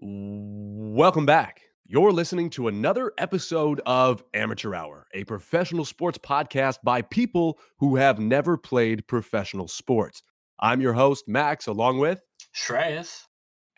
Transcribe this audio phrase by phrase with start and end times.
[0.00, 1.60] Welcome back.
[1.86, 7.96] You're listening to another episode of Amateur Hour, a professional sports podcast by people who
[7.96, 10.22] have never played professional sports.
[10.58, 12.22] I'm your host, Max, along with,
[12.54, 13.22] Shreyas.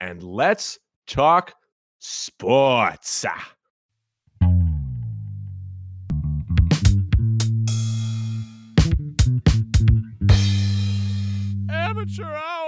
[0.01, 1.53] and let's talk
[1.99, 3.25] sports.
[11.69, 12.66] Amateur Hour.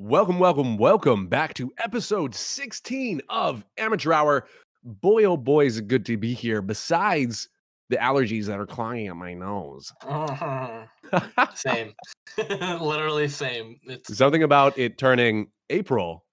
[0.00, 4.46] Welcome, welcome, welcome back to episode 16 of Amateur Hour.
[4.84, 6.62] Boy, oh boy, is it good to be here.
[6.62, 7.48] Besides
[7.88, 9.92] the allergies that are clogging up my nose.
[11.56, 11.94] same.
[12.80, 13.80] Literally same.
[13.88, 16.24] It's Something about it turning April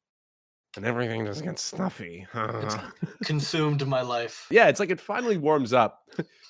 [0.77, 2.27] and everything just gets stuffy.
[2.35, 2.75] It's
[3.23, 4.45] consumed my life.
[4.51, 6.07] yeah, it's like it finally warms up.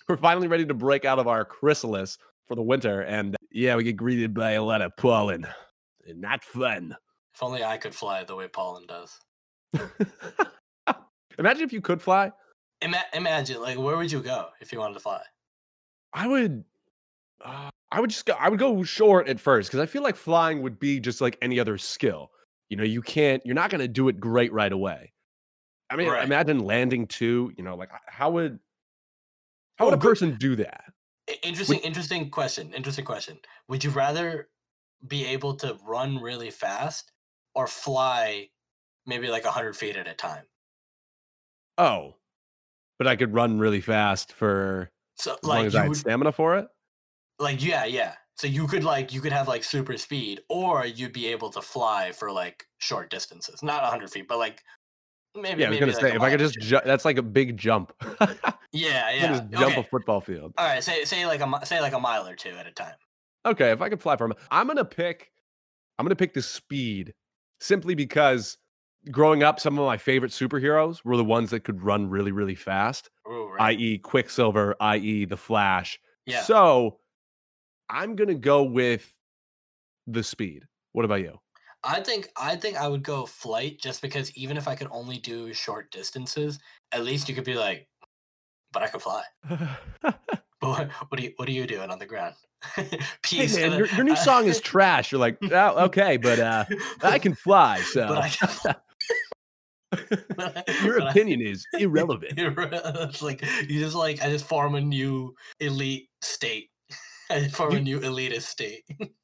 [0.09, 3.03] We're finally ready to break out of our chrysalis for the winter.
[3.03, 5.47] And yeah, we get greeted by a lot of pollen.
[6.13, 6.97] Not fun.
[7.35, 9.19] If only I could fly the way Pollen does.
[11.37, 12.31] Imagine if you could fly.
[12.81, 15.21] Ima- imagine, like, where would you go if you wanted to fly?
[16.13, 16.63] I would.
[17.43, 18.35] Uh, I would just go.
[18.39, 21.37] I would go short at first because I feel like flying would be just like
[21.41, 22.31] any other skill.
[22.69, 23.45] You know, you can't.
[23.45, 25.11] You're not going to do it great right away.
[25.89, 26.23] I mean, Right.
[26.23, 27.51] imagine landing too.
[27.57, 28.59] You know, like how would
[29.77, 30.85] how would a person do that?
[31.43, 32.73] Interesting, interesting question.
[32.73, 33.39] Interesting question.
[33.67, 34.47] Would you rather
[35.05, 37.11] be able to run really fast
[37.55, 38.49] or fly
[39.05, 40.45] maybe like 100 feet at a time?
[41.77, 42.15] Oh,
[42.97, 45.89] but I could run really fast for So, as long like, as you I had
[45.89, 46.67] would, stamina for it.
[47.39, 48.15] like, yeah, yeah.
[48.37, 51.61] So you could like you could have like super speed, or you'd be able to
[51.61, 54.61] fly for like short distances, not 100 feet, but like
[55.35, 55.61] maybe.
[55.61, 57.23] Yeah, I was maybe, gonna like, say if I could just ju- that's like a
[57.23, 57.93] big jump.
[58.71, 59.27] Yeah, yeah.
[59.27, 59.79] just jump okay.
[59.79, 60.53] a football field.
[60.57, 62.95] All right, say say like a say like a mile or two at a time.
[63.45, 65.31] Okay, if I could fly from, I'm gonna pick.
[65.97, 67.13] I'm gonna pick the speed
[67.59, 68.57] simply because
[69.11, 72.55] growing up, some of my favorite superheroes were the ones that could run really, really
[72.55, 73.77] fast, Ooh, right.
[73.77, 75.99] i.e., Quicksilver, i.e., the Flash.
[76.25, 76.41] yeah.
[76.41, 76.99] So
[77.89, 79.13] I'm gonna go with
[80.07, 80.65] the speed.
[80.93, 81.39] What about you?
[81.83, 85.17] I think I think I would go flight just because even if I could only
[85.19, 86.57] do short distances,
[86.91, 87.87] at least you could be like,
[88.71, 89.23] but I could fly.
[90.61, 92.33] But what, what are you what are you doing on the ground?
[93.25, 95.11] hey man, uh, your, your new song is trash.
[95.11, 96.65] You're like, oh, okay, but uh,
[97.03, 97.79] I can fly.
[97.79, 98.75] So I can
[100.83, 102.33] your opinion is irrelevant.
[102.37, 106.69] It's like you just like I just form a new elite state.
[107.29, 108.83] I form You- a new elitist state.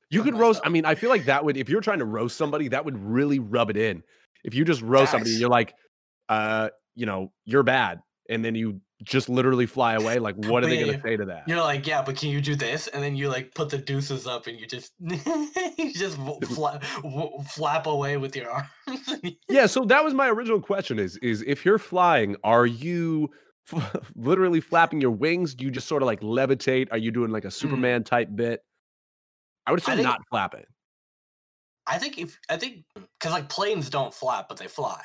[0.10, 0.60] You could roast.
[0.66, 2.98] I mean, I feel like that would, if you're trying to roast somebody, that would
[2.98, 4.04] really rub it in.
[4.44, 5.74] If you just roast somebody, you're like,
[6.28, 10.20] uh, you know, you're bad, and then you just literally fly away.
[10.20, 11.02] Like, what are they gonna yeah.
[11.02, 11.44] say to that?
[11.48, 12.88] You're like, yeah, but can you do this?
[12.88, 17.44] And then you like put the deuces up, and you just you just fla- w-
[17.50, 18.70] flap away with your arms.
[19.50, 19.66] Yeah.
[19.66, 23.30] So that was my original question: is is if you're flying, are you
[23.72, 25.54] f- literally flapping your wings?
[25.56, 26.88] Do you just sort of like levitate?
[26.92, 27.54] Are you doing like a mm.
[27.54, 28.62] Superman type bit?
[29.68, 30.64] I would assume think- not flapping.
[31.88, 35.02] I think if I think because like planes don't flap, but they fly.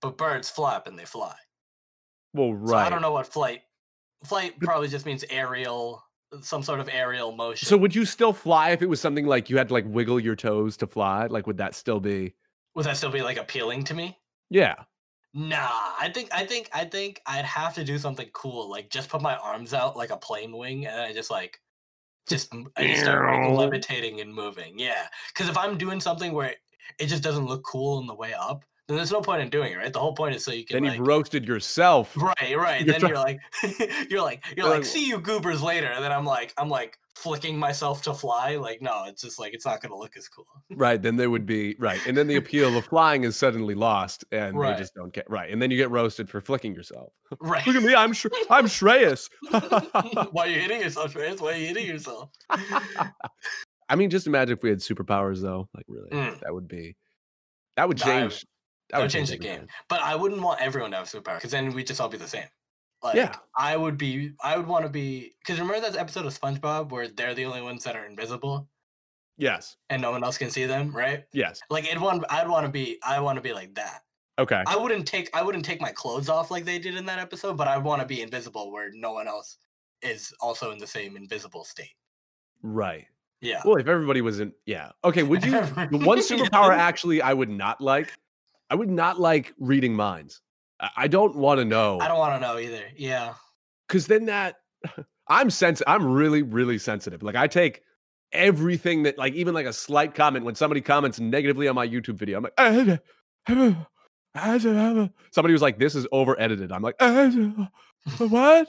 [0.00, 1.34] But birds flap and they fly.
[2.32, 2.86] Well, So right.
[2.86, 3.62] I don't know what flight.
[4.24, 6.04] Flight probably just means aerial,
[6.42, 7.66] some sort of aerial motion.
[7.66, 10.20] So would you still fly if it was something like you had to like wiggle
[10.20, 11.26] your toes to fly?
[11.26, 12.34] Like, would that still be?
[12.74, 14.16] would that still be like appealing to me?
[14.48, 14.76] Yeah.
[15.32, 15.68] Nah,
[16.00, 19.22] I think I think I think I'd have to do something cool, like just put
[19.22, 21.60] my arms out like a plane wing, and I just like
[22.28, 24.78] just m- mm, I just start like, levitating and moving.
[24.78, 26.54] Yeah, because if I'm doing something where
[26.98, 29.72] it just doesn't look cool on the way up, then there's no point in doing
[29.72, 29.92] it, right?
[29.92, 30.98] The whole point is so you can Then like.
[30.98, 32.14] you've roasted yourself.
[32.16, 32.80] Right, right.
[32.86, 33.38] You're then you're like,
[34.10, 35.86] you're like, you're like, see you goobers later.
[35.88, 38.56] And then I'm like, I'm like flicking myself to fly.
[38.56, 40.46] Like, no, it's just like it's not gonna look as cool.
[40.70, 41.00] Right.
[41.00, 42.00] Then they would be right.
[42.06, 44.74] And then the appeal of flying is suddenly lost and Right.
[44.74, 45.50] they just don't get right.
[45.50, 47.12] And then you get roasted for flicking yourself.
[47.40, 47.64] Right.
[47.66, 47.94] Look at me.
[47.94, 49.28] I'm Sh- I'm Shreyas.
[50.32, 51.40] Why are you hitting yourself, Reyes?
[51.40, 52.30] Why are you hitting yourself?
[53.88, 55.68] I mean, just imagine if we had superpowers though.
[55.74, 56.40] Like really, Mm.
[56.40, 56.96] that would be
[57.76, 58.44] that would change.
[58.92, 59.58] That would change the everything.
[59.60, 59.68] game.
[59.88, 62.28] But I wouldn't want everyone to have superpower because then we'd just all be the
[62.28, 62.46] same.
[63.02, 63.34] Like, Yeah.
[63.56, 64.32] I would be.
[64.42, 65.32] I would want to be.
[65.40, 68.68] Because remember that episode of SpongeBob where they're the only ones that are invisible
[69.38, 69.76] Yes.
[69.88, 71.24] and no one else can see them, right?
[71.32, 71.60] Yes.
[71.70, 72.24] Like, it want.
[72.28, 72.98] I'd want to be.
[73.02, 74.00] I want to be like that.
[74.38, 74.62] Okay.
[74.66, 77.56] I wouldn't take I wouldn't take my clothes off like they did in that episode,
[77.56, 79.58] but I want to be invisible where no one else
[80.02, 81.92] is also in the same invisible state.
[82.62, 83.06] Right.
[83.42, 83.60] Yeah.
[83.64, 84.92] Well, if everybody was in, yeah.
[85.04, 85.22] Okay.
[85.22, 85.52] Would you?
[85.90, 88.12] The one superpower actually I would not like.
[88.70, 90.40] I would not like reading minds.
[90.96, 92.84] I- don't want to know I don't want to know either.
[92.96, 93.34] Yeah.
[93.86, 94.56] because then that
[95.28, 95.92] I'm sensitive.
[95.92, 97.22] I'm really, really sensitive.
[97.22, 97.82] Like I take
[98.32, 102.14] everything that, like even like a slight comment when somebody comments negatively on my YouTube
[102.16, 102.38] video.
[102.38, 103.00] I'm like,
[105.32, 106.94] Somebody was like, "This is over edited." I'm like,
[108.18, 108.68] "What?"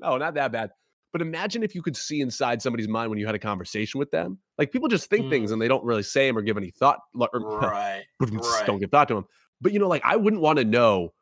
[0.00, 0.70] no, not that bad.
[1.12, 4.10] But imagine if you could see inside somebody's mind when you had a conversation with
[4.10, 4.38] them.
[4.56, 5.30] Like people just think mm.
[5.30, 7.00] things and they don't really say them or give any thought.
[7.14, 8.04] Or, right.
[8.20, 8.66] right.
[8.66, 9.26] Don't give thought to them.
[9.60, 11.12] But you know, like I wouldn't want to know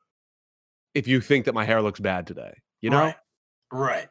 [0.95, 2.53] if you think that my hair looks bad today.
[2.81, 3.01] You know?
[3.01, 3.17] Right.
[3.73, 4.09] Right.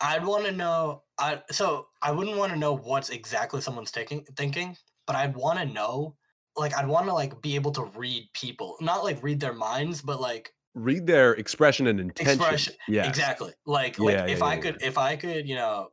[0.00, 1.02] I'd want to know.
[1.18, 4.76] I so I wouldn't want to know what's exactly someone's taking thinking,
[5.06, 6.16] but I'd want to know.
[6.56, 10.00] Like I'd want to like be able to read people, not like read their minds,
[10.02, 12.34] but like read their expression and intention.
[12.34, 12.74] Expression.
[12.88, 13.52] Yeah, exactly.
[13.66, 15.90] Like, like yeah, if yeah, I could, if I could, you know,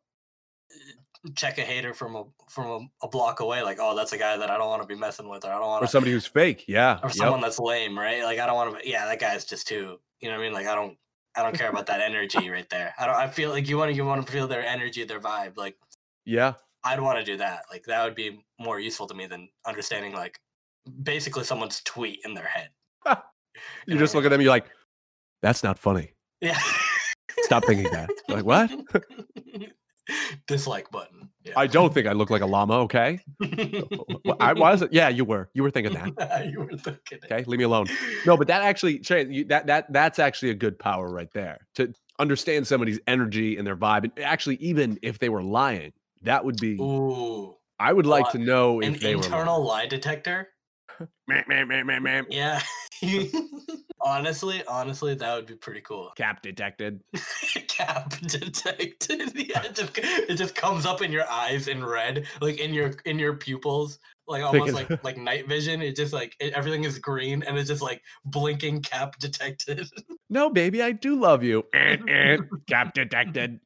[0.72, 4.18] uh, check a hater from a from a, a, block away, like, oh, that's a
[4.18, 6.12] guy that I don't want to be messing with, or I don't want or somebody
[6.12, 7.48] who's fake, yeah, or someone yep.
[7.48, 8.24] that's lame, right?
[8.24, 8.90] Like, I don't want to.
[8.90, 10.00] Yeah, that guy's just too.
[10.20, 10.54] You know what I mean?
[10.54, 10.98] Like, I don't.
[11.34, 12.94] I don't care about that energy right there.
[13.00, 13.16] I don't.
[13.16, 13.96] I feel like you want to.
[13.96, 15.58] You want to feel their energy, their vibe.
[15.58, 15.78] Like,
[16.26, 17.64] yeah, I'd want to do that.
[17.72, 20.40] Like, that would be more useful to me than understanding like
[21.04, 22.70] basically someone's tweet in their head.
[23.88, 24.42] you, just look at them.
[24.42, 24.70] You're like,
[25.42, 26.14] that's not funny.
[26.40, 26.60] Yeah.
[27.44, 28.10] Stop thinking that.
[28.30, 28.72] like what?
[30.48, 31.30] Dislike button.
[31.44, 31.54] Yeah.
[31.56, 32.80] I don't think I look like a llama.
[32.82, 33.20] Okay.
[34.40, 34.84] I was.
[34.92, 35.50] Yeah, you were.
[35.54, 36.50] You were thinking that.
[36.52, 37.20] you were thinking.
[37.26, 37.88] Okay, leave me alone.
[38.26, 38.98] No, but that actually,
[39.48, 43.76] that that that's actually a good power right there to understand somebody's energy and their
[43.76, 45.94] vibe, and actually, even if they were lying,
[46.24, 46.74] that would be.
[46.76, 47.56] Ooh.
[47.80, 50.50] I would like uh, to know if an they internal lie detector.
[52.30, 52.62] yeah.
[54.02, 56.12] honestly, honestly, that would be pretty cool.
[56.16, 57.02] Cap detected.
[57.68, 59.32] Cap detected.
[59.52, 62.94] Yeah, it just, it just comes up in your eyes in red, like in your
[63.06, 65.82] in your pupils, like almost like like night vision.
[65.82, 68.82] It just like it, everything is green and it's just like blinking.
[68.82, 69.90] Cap detected.
[70.30, 71.66] no, baby, I do love you.
[71.74, 72.38] Eh, eh,
[72.68, 73.60] cap detected.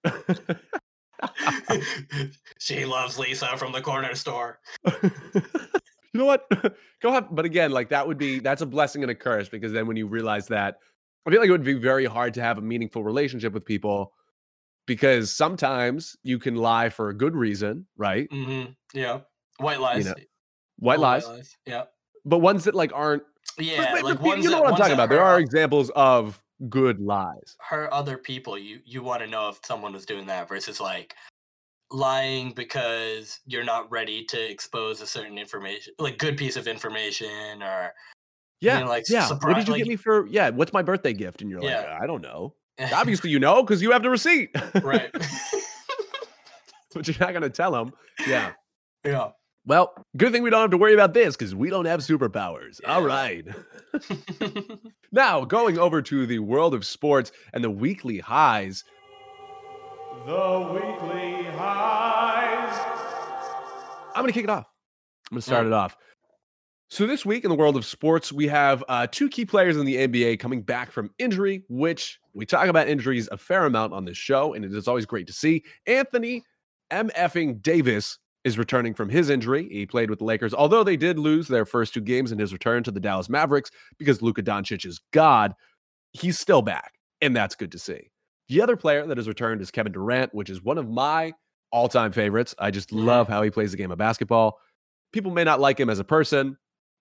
[2.59, 4.59] she loves Lisa from the corner store
[6.15, 6.49] you know what?
[7.01, 9.73] Go have, but again, like that would be that's a blessing and a curse because
[9.73, 10.79] then when you realize that,
[11.25, 14.13] I feel like it would be very hard to have a meaningful relationship with people
[14.85, 18.29] because sometimes you can lie for a good reason, right?
[18.29, 18.71] Mm-hmm.
[18.93, 19.19] Yeah,
[19.57, 20.05] white lies.
[20.05, 20.15] You know,
[20.77, 21.25] white, lies.
[21.25, 21.57] white lies.
[21.65, 21.83] Yeah,
[22.23, 23.23] but ones that like aren't.
[23.59, 25.09] Yeah, but, like you know that, what I'm talking about.
[25.09, 27.57] There are examples of good lies.
[27.59, 28.57] Hurt other people.
[28.57, 31.13] You you want to know if someone was doing that versus like
[31.95, 37.63] lying because you're not ready to expose a certain information, like good piece of information,
[37.63, 37.93] or
[38.61, 39.25] yeah, you know, like yeah.
[39.25, 40.27] Surprise, what did you like, get me for?
[40.27, 41.41] Yeah, what's my birthday gift?
[41.41, 41.77] And you're yeah.
[41.77, 42.53] like, I don't know.
[42.93, 44.49] Obviously, you know because you have the receipt,
[44.83, 45.11] right?
[46.93, 47.93] but you're not gonna tell them.
[48.27, 48.51] Yeah,
[49.05, 49.29] yeah.
[49.67, 52.79] Well, good thing we don't have to worry about this because we don't have superpowers.
[52.83, 52.93] Yeah.
[52.93, 53.47] All right.
[55.11, 58.83] now, going over to the world of sports and the weekly highs.
[60.25, 62.79] The weekly highs.
[64.15, 64.65] I'm going to kick it off.
[65.29, 65.67] I'm going to start yeah.
[65.67, 65.95] it off.
[66.89, 69.85] So, this week in the world of sports, we have uh, two key players in
[69.85, 74.03] the NBA coming back from injury, which we talk about injuries a fair amount on
[74.03, 75.63] this show, and it is always great to see.
[75.85, 76.41] Anthony
[76.91, 79.69] MFing Davis is returning from his injury.
[79.69, 82.51] He played with the Lakers, although they did lose their first two games in his
[82.51, 83.69] return to the Dallas Mavericks
[83.99, 85.53] because Luka Doncic is God.
[86.13, 88.09] He's still back, and that's good to see.
[88.47, 91.33] The other player that has returned is Kevin Durant, which is one of my
[91.71, 92.53] all time favorites.
[92.59, 94.59] I just love how he plays the game of basketball.
[95.11, 96.57] People may not like him as a person.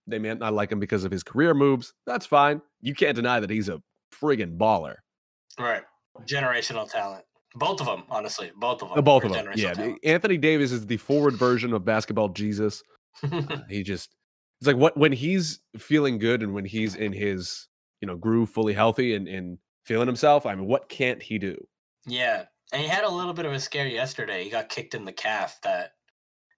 [0.07, 1.95] They may not like him because of his career moves.
[2.07, 2.61] That's fine.
[2.81, 3.83] You can't deny that he's a
[4.13, 4.97] friggin' baller.
[5.59, 5.83] Right.
[6.27, 7.25] Generational talent.
[7.55, 8.53] Both of them, honestly.
[8.57, 9.05] Both of them.
[9.05, 9.47] Both of them.
[9.55, 9.75] Yeah.
[9.75, 9.99] Talent.
[10.05, 12.83] Anthony Davis is the forward version of basketball Jesus.
[13.23, 14.15] uh, he just,
[14.61, 17.69] it's like what when he's feeling good and when he's in his,
[18.01, 20.47] you know, groove, fully healthy and, and feeling himself.
[20.47, 21.57] I mean, what can't he do?
[22.07, 24.45] Yeah, and he had a little bit of a scare yesterday.
[24.45, 25.93] He got kicked in the calf that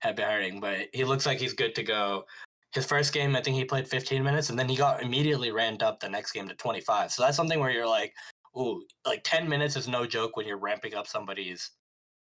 [0.00, 2.24] had been hurting, but he looks like he's good to go.
[2.72, 5.82] His first game, I think he played 15 minutes, and then he got immediately ramped
[5.82, 7.12] up the next game to 25.
[7.12, 8.12] So that's something where you're like,
[8.56, 11.70] ooh, like 10 minutes is no joke when you're ramping up somebody's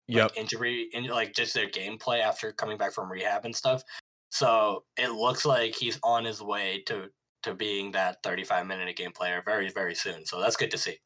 [0.09, 0.33] yep.
[0.37, 3.83] injury and like just their gameplay after coming back from rehab and stuff.
[4.31, 7.09] So it looks like he's on his way to
[7.43, 10.25] to being that 35 minute a game player very, very soon.
[10.27, 10.99] So that's good to see.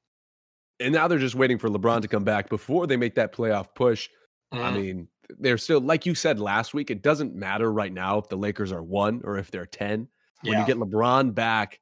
[0.80, 3.68] And now they're just waiting for LeBron to come back before they make that playoff
[3.74, 4.08] push.
[4.52, 4.64] Mm.
[4.64, 8.28] I mean, they're still, like you said last week, it doesn't matter right now if
[8.28, 10.08] the Lakers are one or if they're 10.
[10.42, 10.60] When yeah.
[10.60, 11.80] you get LeBron back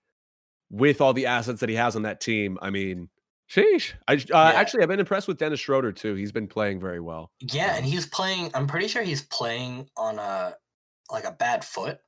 [0.71, 3.09] with all the assets that he has on that team, I mean,
[3.51, 3.93] sheesh.
[4.09, 4.53] I uh, yeah.
[4.53, 6.15] actually, I've been impressed with Dennis Schroeder too.
[6.15, 7.31] He's been playing very well.
[7.41, 8.51] Yeah, and he's playing.
[8.55, 10.55] I'm pretty sure he's playing on a
[11.11, 11.99] like a bad foot.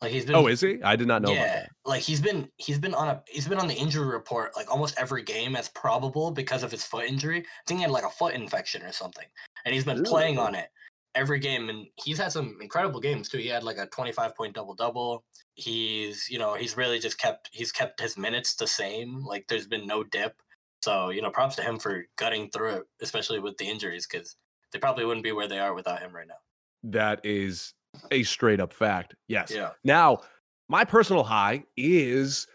[0.00, 0.36] Like he's oh, been.
[0.36, 0.82] Oh, is he?
[0.82, 1.32] I did not know.
[1.32, 1.62] About that.
[1.62, 4.70] Yeah, like he's been he's been on a he's been on the injury report like
[4.70, 7.40] almost every game as probable because of his foot injury.
[7.40, 9.26] I think he had like a foot infection or something,
[9.64, 10.08] and he's been really?
[10.08, 10.68] playing on it.
[11.14, 13.38] every game, and he's had some incredible games too.
[13.38, 15.24] He had like a 25 point double double.
[15.54, 19.22] He's you know he's really just kept he's kept his minutes the same.
[19.22, 20.34] Like there's been no dip.
[20.82, 24.36] So you know props to him for gutting through it, especially with the injuries, because
[24.72, 26.40] they probably wouldn't be where they are without him right now.
[26.84, 27.74] That is
[28.10, 29.14] a straight up fact.
[29.28, 29.50] Yes.
[29.50, 29.70] Yeah.
[29.84, 30.20] Now,
[30.68, 32.46] my personal high is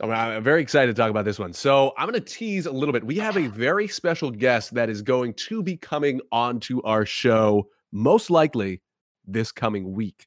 [0.00, 1.52] I'm very excited to talk about this one.
[1.52, 3.04] So I'm going to tease a little bit.
[3.04, 7.68] We have a very special guest that is going to be coming onto our show,
[7.92, 8.80] most likely
[9.26, 10.26] this coming week.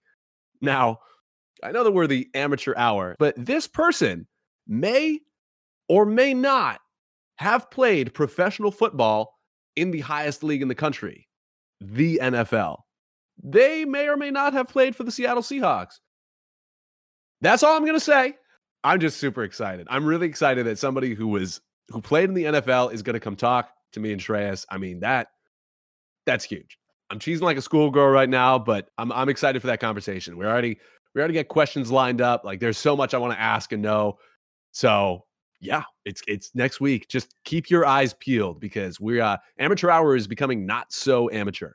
[0.62, 1.00] Now,
[1.64, 4.28] I know that we're the amateur hour, but this person
[4.68, 5.20] may
[5.88, 6.82] or may not
[7.38, 9.38] have played professional football
[9.76, 11.28] in the highest league in the country,
[11.80, 12.80] the NFL.
[13.44, 16.00] They may or may not have played for the Seattle Seahawks.
[17.42, 18.36] That's all I'm going to say.
[18.84, 19.88] I'm just super excited.
[19.90, 23.20] I'm really excited that somebody who was who played in the NFL is going to
[23.20, 24.66] come talk to me and Shreyas.
[24.70, 25.28] I mean that
[26.26, 26.78] that's huge.
[27.10, 30.38] I'm cheesing like a schoolgirl right now, but I'm I'm excited for that conversation.
[30.38, 30.80] We already
[31.14, 32.44] we already get questions lined up.
[32.44, 34.18] Like there's so much I want to ask and know.
[34.72, 35.26] So
[35.60, 37.08] yeah, it's it's next week.
[37.08, 41.74] Just keep your eyes peeled because we're uh, amateur hour is becoming not so amateur.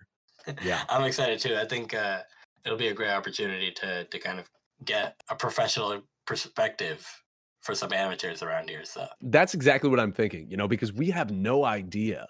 [0.63, 1.57] Yeah, I'm excited too.
[1.57, 2.21] I think uh,
[2.65, 4.51] it'll be a great opportunity to to kind of
[4.85, 7.07] get a professional perspective
[7.63, 8.85] for some amateurs around here.
[8.85, 10.51] So that's exactly what I'm thinking.
[10.51, 12.27] You know, because we have no idea,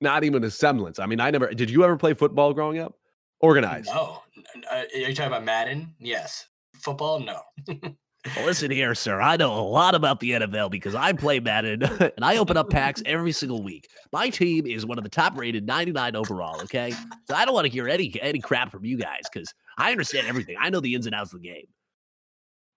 [0.00, 0.98] not even a semblance.
[0.98, 1.52] I mean, I never.
[1.52, 2.94] Did you ever play football growing up?
[3.40, 3.86] Organized?
[3.86, 4.22] No.
[4.70, 5.94] Are you talking about Madden?
[5.98, 6.46] Yes.
[6.74, 7.20] Football?
[7.20, 7.40] No.
[8.44, 9.20] Listen here, sir.
[9.20, 12.68] I know a lot about the NFL because I play Madden and I open up
[12.68, 13.88] packs every single week.
[14.12, 16.60] My team is one of the top rated 99 overall.
[16.62, 16.92] Okay,
[17.26, 20.26] so I don't want to hear any any crap from you guys because I understand
[20.26, 20.56] everything.
[20.60, 21.66] I know the ins and outs of the game.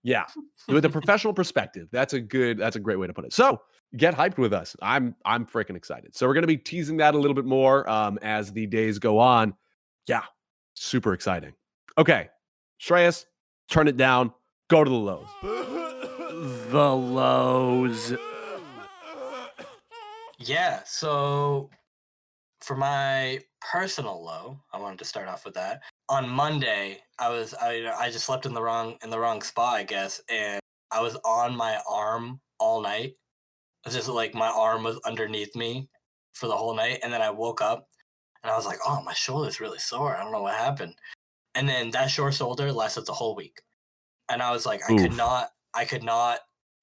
[0.02, 0.26] Yeah,
[0.70, 2.58] with a professional perspective, that's a good.
[2.58, 3.34] That's a great way to put it.
[3.34, 3.62] So
[3.98, 4.78] get hyped with us.
[4.82, 6.16] I'm I'm freaking excited.
[6.16, 9.20] So we're gonna be teasing that a little bit more um, as the days go
[9.20, 9.56] on.
[10.08, 10.24] Yeah,
[10.74, 11.54] super exciting.
[11.98, 12.30] Okay,
[12.82, 13.26] Shreyas,
[13.70, 14.32] turn it down.
[14.74, 15.28] Go to the lows.
[16.72, 18.14] the lows.
[20.40, 20.82] Yeah.
[20.84, 21.70] So
[22.60, 25.82] for my personal low, I wanted to start off with that.
[26.10, 29.76] On Monday, I was I I just slept in the wrong in the wrong spot,
[29.76, 33.14] I guess, and I was on my arm all night.
[33.86, 35.88] It's just like my arm was underneath me
[36.34, 37.90] for the whole night, and then I woke up
[38.42, 40.16] and I was like, "Oh, my shoulder's really sore.
[40.16, 40.96] I don't know what happened."
[41.54, 43.62] And then that sore shoulder lasted the whole week,
[44.34, 45.02] and I was like, I Oof.
[45.02, 46.40] could not, I could not.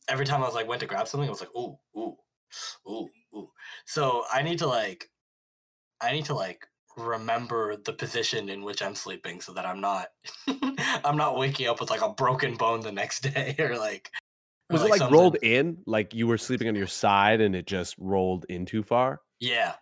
[0.08, 2.16] Every time I was like went to grab something, I was like, "Ooh, ooh,
[2.88, 3.50] ooh, ooh."
[3.84, 5.10] So I need to like
[6.00, 6.66] I need to like
[6.96, 10.08] remember the position in which I'm sleeping so that I'm not
[11.04, 14.10] I'm not waking up with like a broken bone the next day or like
[14.70, 17.96] was it like rolled in like you were sleeping on your side and it just
[17.98, 19.20] rolled in too far?
[19.40, 19.74] Yeah.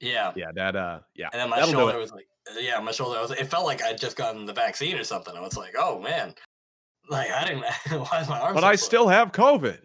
[0.00, 0.32] Yeah.
[0.36, 1.28] Yeah, that uh yeah.
[1.32, 4.16] And then my shoulder was like yeah, my shoulder was it felt like I'd just
[4.16, 5.36] gotten the vaccine or something.
[5.36, 6.34] I was like, "Oh man."
[7.08, 7.64] Like I didn't
[8.10, 9.78] why is my arm But so I still have COVID.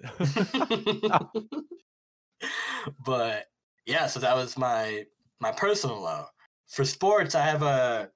[3.05, 3.47] but
[3.85, 5.05] yeah, so that was my
[5.39, 6.25] my personal low.
[6.67, 8.09] For sports, I have a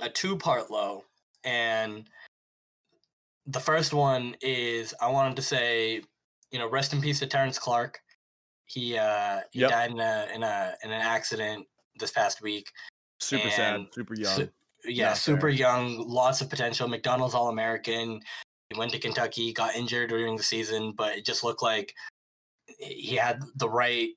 [0.00, 1.04] a two part low,
[1.44, 2.08] and
[3.46, 6.02] the first one is I wanted to say,
[6.50, 8.00] you know, rest in peace to Terrence Clarke.
[8.66, 9.70] He uh he yep.
[9.70, 11.66] died in a in a in an accident
[11.98, 12.68] this past week.
[13.20, 14.34] Super sad, super young.
[14.34, 14.50] Su-
[14.86, 16.88] yeah, super young, lots of potential.
[16.88, 18.20] McDonald's All American.
[18.70, 21.94] He went to Kentucky, got injured during the season, but it just looked like
[22.78, 24.10] he had the right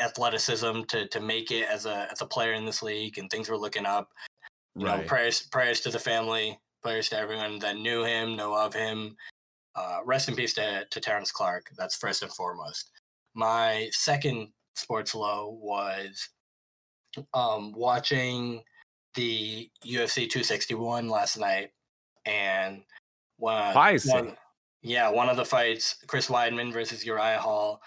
[0.00, 3.48] athleticism to to make it as a as a player in this league, and things
[3.48, 4.10] were looking up.
[4.76, 5.00] You right.
[5.00, 9.16] know, prayers prayers to the family, prayers to everyone that knew him, know of him.
[9.76, 11.70] Uh, rest in peace to to Terrence Clarke.
[11.76, 12.90] That's first and foremost.
[13.34, 16.28] My second sports low was
[17.34, 18.62] um, watching
[19.14, 21.70] the UFC 261 last night,
[22.26, 22.82] and
[23.38, 23.74] one,
[24.06, 24.36] one,
[24.82, 27.80] yeah, one of the fights, Chris Weidman versus Uriah Hall,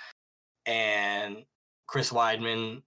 [0.66, 1.44] and
[1.88, 2.82] Chris Weidman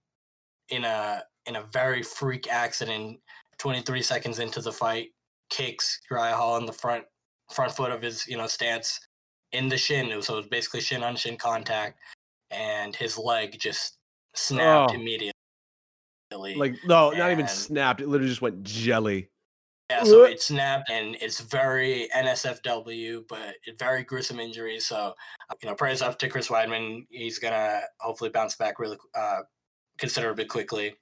[0.69, 3.19] in a in a very freak accident,
[3.57, 5.09] 23 seconds into the fight,
[5.49, 7.05] kicks Uriah Hall in the front
[7.51, 8.99] front foot of his you know stance
[9.51, 10.21] in the shin.
[10.21, 11.99] So it was basically shin on shin contact,
[12.51, 13.97] and his leg just
[14.35, 14.95] snapped oh.
[14.95, 15.31] immediately.
[16.31, 18.01] Like no, and, not even snapped.
[18.01, 19.29] It literally just went jelly.
[19.89, 24.81] Yeah, so it snapped, and it's very NSFW, but very gruesome injury.
[24.81, 25.13] So,
[25.63, 27.07] you know, prayers up to Chris Weidman.
[27.09, 29.41] He's gonna hopefully bounce back really uh,
[29.97, 30.95] considerably quickly.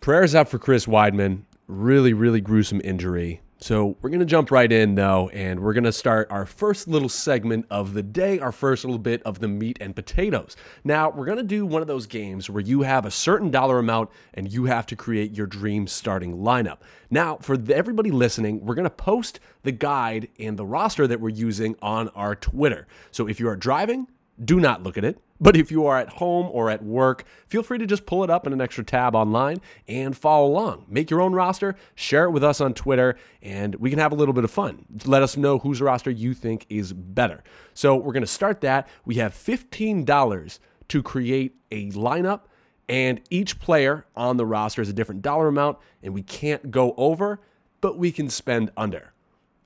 [0.00, 1.42] Prayers up for Chris Weidman.
[1.66, 3.42] Really, really gruesome injury.
[3.58, 6.86] So we're going to jump right in, though, and we're going to start our first
[6.86, 10.56] little segment of the day, our first little bit of the meat and potatoes.
[10.84, 13.78] Now, we're going to do one of those games where you have a certain dollar
[13.78, 16.78] amount and you have to create your dream starting lineup.
[17.10, 21.20] Now, for the, everybody listening, we're going to post the guide and the roster that
[21.20, 22.86] we're using on our Twitter.
[23.10, 24.06] So if you are driving,
[24.42, 25.18] do not look at it.
[25.38, 28.30] But if you are at home or at work, feel free to just pull it
[28.30, 30.86] up in an extra tab online and follow along.
[30.88, 34.14] Make your own roster, share it with us on Twitter, and we can have a
[34.14, 34.86] little bit of fun.
[35.04, 37.44] Let us know whose roster you think is better.
[37.74, 38.88] So we're going to start that.
[39.04, 42.42] We have $15 to create a lineup,
[42.88, 46.94] and each player on the roster is a different dollar amount, and we can't go
[46.96, 47.40] over,
[47.82, 49.12] but we can spend under.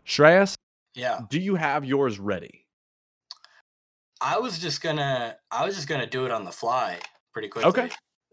[0.04, 0.54] Shreyas,
[0.94, 1.20] Yeah.
[1.28, 2.64] do you have yours ready?
[4.20, 6.98] I was just gonna I was just gonna do it on the fly
[7.32, 7.68] pretty quickly.
[7.68, 7.90] Okay.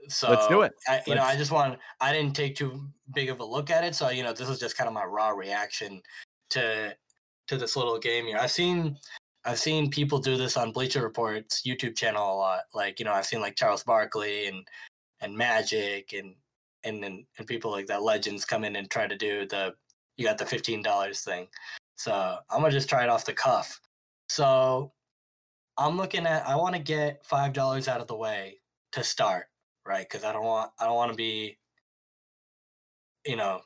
[0.09, 0.71] So Let's do it.
[0.87, 3.83] I, you know, I just want I didn't take too big of a look at
[3.83, 6.01] it, so you know, this is just kind of my raw reaction
[6.51, 6.95] to
[7.47, 8.37] to this little game here.
[8.37, 8.97] I've seen
[9.45, 12.61] I've seen people do this on Bleacher Report's YouTube channel a lot.
[12.73, 14.67] Like, you know, I've seen like Charles Barkley and
[15.21, 16.35] and Magic and
[16.83, 19.73] and and, and people like that legends come in and try to do the
[20.17, 21.47] you got the fifteen dollars thing.
[21.95, 23.79] So I'm gonna just try it off the cuff.
[24.29, 24.91] So
[25.77, 28.59] I'm looking at I want to get five dollars out of the way
[28.93, 29.45] to start,
[29.85, 30.07] right?
[30.07, 31.57] Because I don't want I don't want to be,
[33.25, 33.61] you know,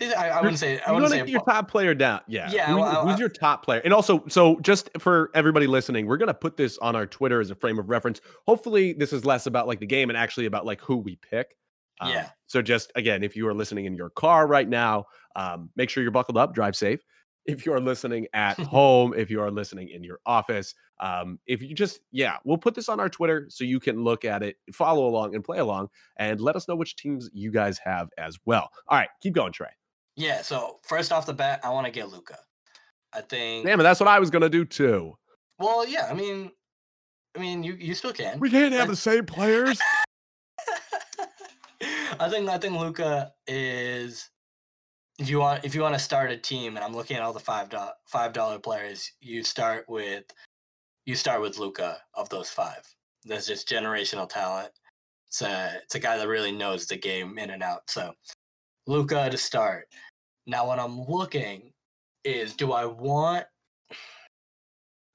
[0.00, 2.20] I, I wouldn't say I wouldn't want say to get your top player down.
[2.26, 2.50] Yeah.
[2.50, 3.82] Yeah, Who- well, who's your top player?
[3.84, 7.50] And also, so just for everybody listening, we're gonna put this on our Twitter as
[7.50, 8.20] a frame of reference.
[8.46, 11.54] Hopefully, this is less about like the game and actually about like who we pick.
[12.00, 12.30] Um, Yeah.
[12.46, 15.04] So just again, if you are listening in your car right now,
[15.36, 17.00] um, make sure you're buckled up, drive safe.
[17.52, 21.62] If you are listening at home, if you are listening in your office, um, if
[21.62, 24.56] you just yeah, we'll put this on our Twitter so you can look at it,
[24.72, 28.38] follow along, and play along, and let us know which teams you guys have as
[28.46, 28.70] well.
[28.88, 29.70] All right, keep going, Trey.
[30.16, 30.42] yeah.
[30.42, 32.38] So first off the bat, I want to get Luka.
[33.12, 33.66] I think.
[33.66, 35.16] Damn it, that's what I was gonna do too.
[35.58, 36.06] Well, yeah.
[36.10, 36.50] I mean,
[37.36, 38.38] I mean, you you still can.
[38.40, 39.78] We can't have I- the same players.
[42.20, 44.28] I think I think Luka is
[45.20, 47.34] if you want if you want to start a team and I'm looking at all
[47.34, 50.24] the five dollar five dollar players, you start with
[51.04, 52.82] you start with Luka of those five.
[53.24, 54.70] There's just generational talent.
[55.28, 57.82] It's a it's a guy that really knows the game in and out.
[57.88, 58.12] So
[58.86, 59.88] Luka to start.
[60.46, 61.72] Now what I'm looking
[62.24, 63.44] is do I want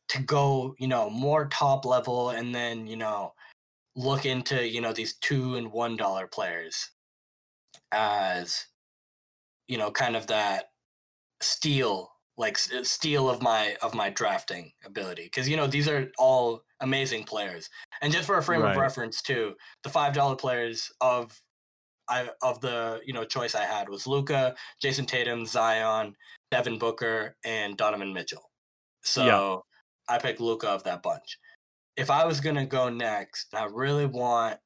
[0.10, 3.34] to go, you know, more top level and then, you know,
[3.96, 6.92] look into you know these two and one dollar players
[7.92, 8.68] as
[9.68, 10.66] you know kind of that
[11.42, 16.12] steel like s- steal of my of my drafting ability because you know these are
[16.18, 17.70] all amazing players
[18.02, 18.72] and just for a frame Right.
[18.72, 21.42] of reference too the five dollar players of
[22.08, 26.16] I of the you know choice I had was Luka, Jayson Tatum, Zion,
[26.52, 28.52] Devin Booker, and Donovan Mitchell.
[29.04, 29.64] So
[30.10, 31.40] I picked Luka of that bunch.
[31.98, 34.60] If I was gonna go next, I really want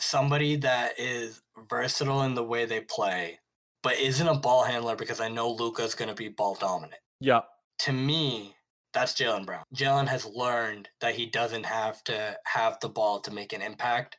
[0.00, 3.40] somebody that is versatile in the way they play,
[3.82, 7.00] but isn't a ball handler because I know Luka's gonna be ball dominant.
[7.20, 7.40] yeah.
[7.80, 8.54] To me,
[8.92, 9.64] that's Jaylen Brown.
[9.74, 14.16] Jaylen has learned that he doesn't have to have the ball to make an impact,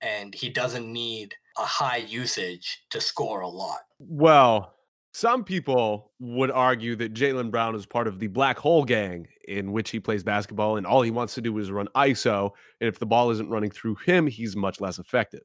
[0.00, 3.80] and he doesn't need a high usage to score a lot.
[4.00, 4.74] Well,
[5.12, 9.70] some people would argue that Jaylen Brown is part of the black hole gang in
[9.70, 12.50] which he plays basketball, and all he wants to do is run ISO.
[12.80, 15.42] And if the ball isn't running through him, he's much less effective.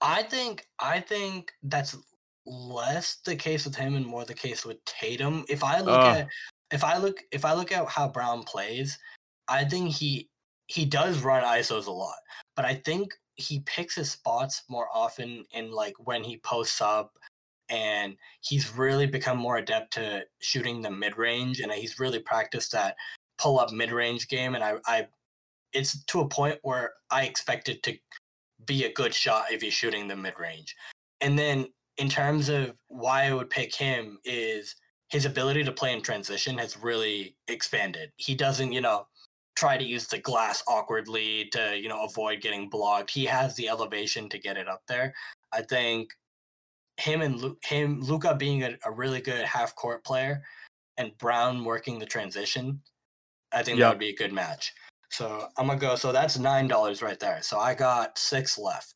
[0.00, 1.96] I think I think that's
[2.46, 5.44] less the case with him and more the case with Tatum.
[5.48, 6.16] If I look Ugh.
[6.16, 6.28] at
[6.70, 8.98] if I look if I look at how Brown plays,
[9.48, 10.28] I think he
[10.66, 12.16] he does run ISOs a lot,
[12.56, 17.12] but I think he picks his spots more often in like when he posts up
[17.68, 22.72] and he's really become more adept to shooting the mid range and he's really practiced
[22.72, 22.94] that
[23.38, 25.08] pull up mid range game and I I
[25.72, 27.98] it's to a point where I expect it to
[28.64, 30.74] be a good shot if he's shooting the mid range.
[31.20, 31.66] And then
[31.98, 34.74] in terms of why I would pick him is
[35.08, 38.10] his ability to play in transition has really expanded.
[38.16, 39.06] He doesn't, you know,
[39.56, 43.10] try to use the glass awkwardly to, you know, avoid getting blocked.
[43.10, 45.14] He has the elevation to get it up there.
[45.52, 46.10] I think
[46.96, 50.42] him and Lu- him Luka being a, a really good half court player
[50.96, 52.80] and Brown working the transition,
[53.52, 54.72] I think that would be a good match.
[55.10, 55.94] So I'm gonna go.
[55.94, 57.40] So that's nine dollars right there.
[57.42, 58.94] So I got six left.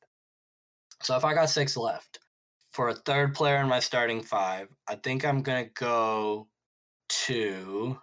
[1.02, 2.18] So if I got six left
[2.72, 6.48] for a third player in my starting five, I think I'm gonna go
[7.26, 7.98] to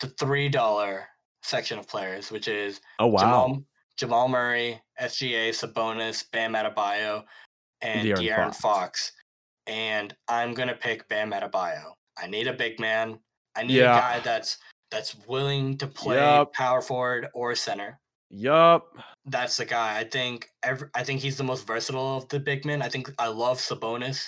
[0.00, 1.06] the three dollar
[1.42, 3.20] section of players, which is Oh wow.
[3.20, 3.62] Jamal,
[3.96, 7.24] Jamal Murray, SGA, Sabonis, Bam Adebayo,
[7.80, 8.60] and De'Aaron De'Aaron Fox.
[8.60, 9.12] Fox.
[9.66, 13.18] And I'm gonna pick Bam Adebayo I need a big man.
[13.56, 13.96] I need Yeah.
[13.96, 14.58] a guy that's
[14.90, 16.52] that's willing to play Yup.
[16.52, 17.98] power forward or center.
[18.36, 18.96] Yup.
[19.26, 19.96] That's the guy.
[19.96, 22.82] I think every, I think he's the most versatile of the big men.
[22.82, 24.26] I think I love Sabonis,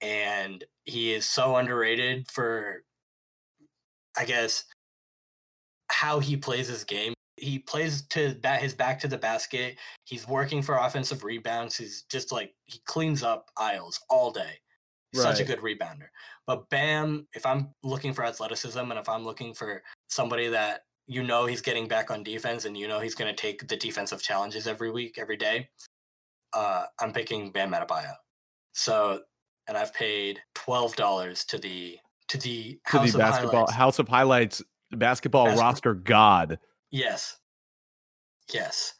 [0.00, 2.82] and he is so underrated for,
[4.18, 4.64] I guess,
[5.88, 7.14] how he plays his game.
[7.36, 9.76] He plays to that his back to the basket.
[10.04, 11.76] He's working for offensive rebounds.
[11.76, 14.58] He's just like he cleans up aisles all day.
[15.14, 16.08] Such a good rebounder.
[16.46, 21.22] But Bam, if I'm looking for athleticism and if I'm looking for somebody that you
[21.22, 24.22] know he's getting back on defense and you know he's going to take the defensive
[24.22, 25.68] challenges every week, every day,
[26.52, 28.14] uh, I'm picking Bam Adebayo.
[28.72, 29.20] So,
[29.68, 33.72] and I've paid twelve dollars to the to the To House the of basketball Highlights.
[33.74, 34.62] House of Highlights
[34.92, 36.58] basketball roster god.
[36.90, 37.38] Yes.
[38.52, 38.94] Yes.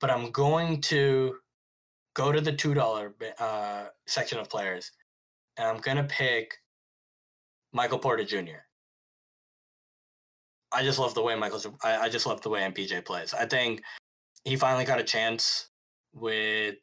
[0.00, 1.36] But I'm going to
[2.14, 4.90] go to the $2 uh, section of players
[5.56, 6.54] and I'm going to pick
[7.72, 8.62] Michael Porter Jr.
[10.74, 13.32] I just love the way Michael, I, I just love the way MPJ plays.
[13.34, 13.82] I think
[14.44, 15.68] he finally got a chance
[16.12, 16.76] with,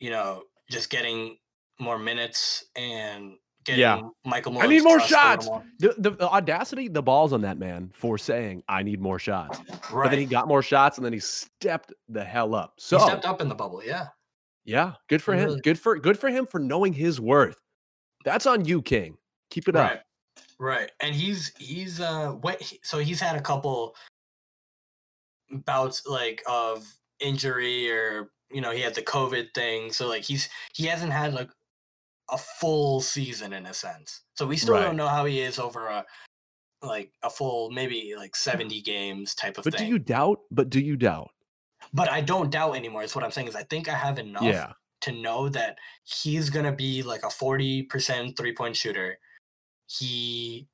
[0.00, 1.36] you know, just getting
[1.80, 4.00] more minutes and getting Yeah.
[4.24, 5.66] Michael I need more trust a little shots.
[5.78, 9.58] The, the, the audacity, the balls on that man for saying, I need more shots.
[9.92, 10.04] Right.
[10.04, 12.74] But then he got more shots and then he stepped the hell up.
[12.78, 13.82] So he stepped up in the bubble.
[13.84, 14.06] Yeah.
[14.64, 15.44] yeah, good for him.
[15.48, 17.60] really- Good for good for him for knowing his worth.
[18.24, 19.16] That's on you, King.
[19.50, 20.02] Keep it up.
[20.58, 23.94] Right and he's he's uh what so he's had a couple
[25.64, 26.84] bouts like of
[27.20, 31.32] injury or you know he had the covid thing so like he's he hasn't had
[31.32, 31.50] like
[32.30, 34.82] a full season in a sense so we still Right.
[34.82, 36.04] don't know how he is over a
[36.82, 40.40] like a full maybe like 70 games type of But do you doubt?
[40.50, 41.30] But do you doubt?
[41.94, 44.42] but i don't doubt anymore is what i'm saying is i think i have enough
[44.42, 44.72] Yeah.
[45.02, 49.18] to know that he's going to be like a 40% three point shooter.
[49.88, 50.68] He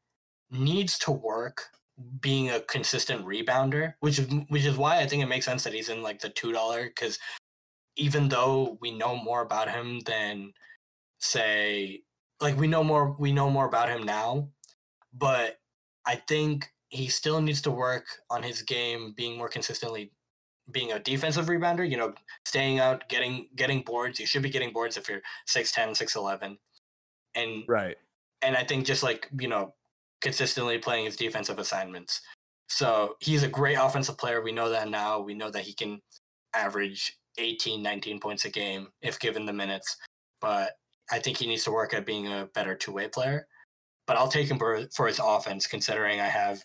[0.50, 1.62] needs to work
[2.20, 5.72] being a consistent rebounder, which is which is why I think it makes sense that
[5.72, 7.18] he's in like the two dollar because
[7.96, 10.52] even though we know more about him than
[11.18, 12.02] say
[12.40, 14.48] like we know more we know more about him now,
[15.12, 15.58] but
[16.06, 20.12] I think he still needs to work on his game being more consistently
[20.70, 24.18] being a defensive rebounder, you know, staying out, getting getting boards.
[24.18, 26.56] You should be getting boards if you're 6'10, 6'11.
[27.34, 27.96] And Right.
[28.44, 29.74] And I think just like, you know,
[30.20, 32.20] consistently playing his defensive assignments.
[32.68, 34.42] So he's a great offensive player.
[34.42, 35.20] We know that now.
[35.20, 36.00] We know that he can
[36.54, 39.96] average 18, 19 points a game if given the minutes.
[40.40, 40.72] But
[41.10, 43.46] I think he needs to work at being a better two way player.
[44.06, 46.62] But I'll take him for, for his offense, considering I have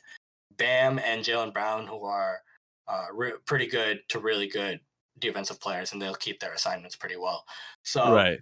[0.57, 2.39] Bam and Jaylen Brown, who are
[2.87, 4.79] uh, re- pretty good to really good
[5.19, 7.45] defensive players, and they'll keep their assignments pretty well.
[7.83, 8.39] So Right.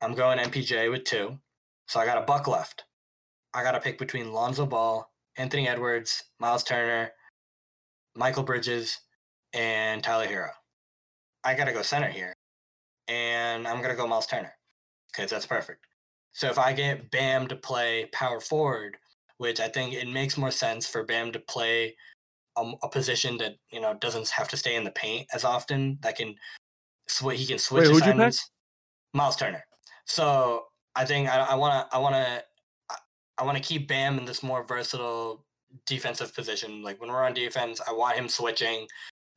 [0.00, 1.38] I'm going MPJ with two.
[1.90, 2.84] So I got a buck left.
[3.52, 7.10] I got to pick between Lonzo Ball, Anthony Edwards, Miles Turner,
[8.16, 9.00] Mikal Bridges,
[9.54, 10.50] and Tyler Herro.
[11.42, 12.32] I got to go center here.
[13.08, 14.52] And I'm going to go Miles Turner
[15.10, 15.84] because that's perfect.
[16.30, 18.96] So if I get Bam to play power forward,
[19.38, 21.96] which I think it makes more sense for Bam to play
[22.56, 25.98] a, a position that, you know, doesn't have to stay in the paint as often,
[26.02, 26.36] that can
[27.08, 27.96] sw- he can switch pick?
[27.96, 28.48] assignments.
[29.12, 29.64] Miles Turner.
[30.06, 30.66] So
[31.00, 32.42] I think I want to I want to
[33.38, 35.46] I want to keep Bam in this more versatile
[35.86, 36.82] defensive position.
[36.82, 38.86] Like when we're on defense, I want him switching.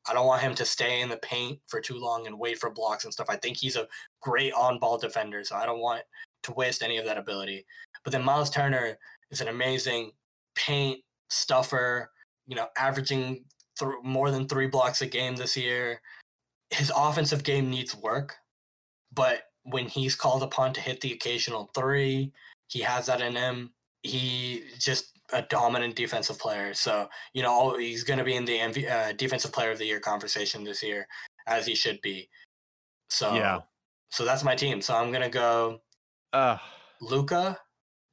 [0.06, 2.70] I don't want him to stay in the paint for too long and wait for
[2.70, 3.28] blocks and stuff.
[3.30, 3.88] I think he's a
[4.22, 6.02] great on-ball defender, so I don't want
[6.44, 7.66] to waste any of that ability.
[8.04, 8.98] But then Miles Turner
[9.32, 10.12] is an amazing
[10.56, 11.00] paint
[11.30, 12.12] stuffer.
[12.46, 13.46] You know, averaging
[13.80, 16.02] th- more than three blocks a game this year.
[16.72, 18.36] His offensive game needs work,
[19.14, 22.32] but when he's called upon to hit the occasional three,
[22.68, 23.72] he has that in him.
[24.04, 26.74] He just a dominant defensive player.
[26.74, 29.86] So you know he's going to be in the MV, uh, defensive player of the
[29.86, 31.08] year conversation this year,
[31.48, 32.30] as he should be.
[33.10, 33.62] So Yeah.
[34.10, 34.82] so that's my team.
[34.82, 35.82] So I'm gonna go
[36.34, 36.58] Uh,
[37.02, 37.60] Luka,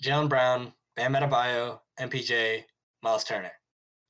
[0.02, 2.64] Jaylen Brown, Bam Adebayo, MPJ,
[3.02, 3.52] Miles Turner.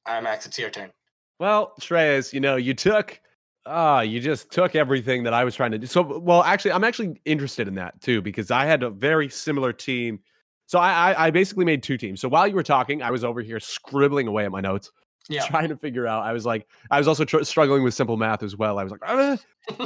[0.07, 0.93] All right, Max, it's your turn.
[1.39, 3.19] well, Shreyas, you know, you took
[3.67, 5.87] ah, you just took everything that I was trying to do.
[5.87, 9.73] So well, actually, I'm actually interested in that too, because I had a very similar
[9.73, 10.21] team.
[10.67, 12.21] So I, I, I basically made two teams.
[12.21, 14.91] So while you were talking, I was over here scribbling away at my notes,
[15.29, 15.45] Yeah.
[15.47, 16.25] trying to figure out.
[16.25, 18.79] I was like, I was also tr- struggling with simple math as well.
[18.79, 19.37] I was like, uh,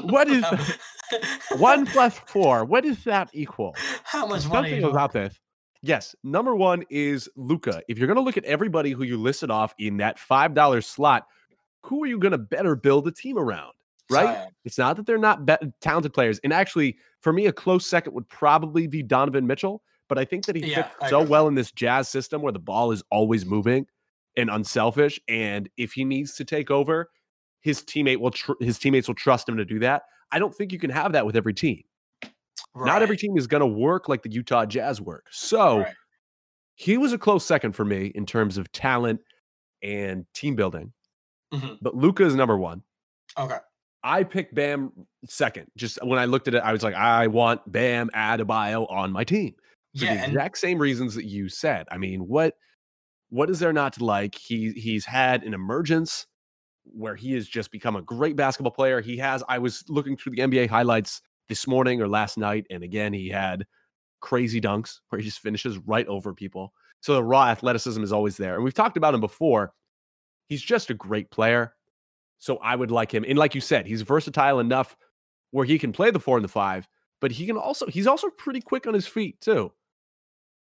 [0.03, 0.45] what is
[1.57, 2.65] one plus four?
[2.65, 3.75] What does that equal?
[4.05, 4.71] How much money?
[4.71, 5.39] Something about this.
[5.83, 7.83] Yes, number one is Luka.
[7.89, 10.81] If you're going to look at everybody who you listed off in that five dollar
[10.81, 11.27] slot,
[11.85, 13.73] who are you going to better build a team around?
[14.11, 14.25] Right?
[14.37, 14.49] Zion.
[14.65, 16.39] It's not that they're not be- talented players.
[16.45, 19.83] And actually, for me, a close second would probably be Donovan Mitchell.
[20.09, 22.59] but I think that he Yeah, fits so well in this Jazz system where the
[22.59, 23.87] ball is always moving
[24.37, 25.19] and unselfish.
[25.29, 27.11] And if he needs to take over,
[27.63, 30.03] his teammate will tr- his teammates will trust him to do that.
[30.33, 31.83] I don't think you can have that with every team.
[32.77, 35.27] Not every team is going to work like the Utah Jazz work.
[35.31, 35.95] So right.
[36.75, 39.21] he was a close second for me in terms of talent
[39.83, 40.93] and team building.
[41.55, 41.79] Mhm.
[41.81, 42.83] But Luka is number one.
[43.37, 43.59] Okay.
[44.03, 44.93] I picked Bam
[45.25, 45.67] second.
[45.77, 49.25] Just when I looked at it, I was like, I want Bam Adebayo on my
[49.25, 49.55] team
[49.97, 51.87] for Yeah, the and exact same reasons that you said.
[51.91, 52.57] I mean, what
[53.31, 54.35] what is there not to like?
[54.37, 56.27] He he's had an emergence
[56.85, 59.01] where he has just become a great basketball player.
[59.01, 59.43] He has.
[59.49, 63.29] I was looking through the NBA highlights this morning or last night, and again, he
[63.31, 63.67] had
[64.21, 66.73] crazy dunks where he just finishes right over people.
[67.01, 69.73] So the raw athleticism is always there, and we've talked about him before.
[70.49, 71.75] He's just a great player.
[72.39, 73.25] So I would like him.
[73.27, 74.97] And like you said, he's versatile enough
[75.51, 76.87] where he can play the four and the five,
[77.21, 79.73] but he can also he's also pretty quick on his feet too.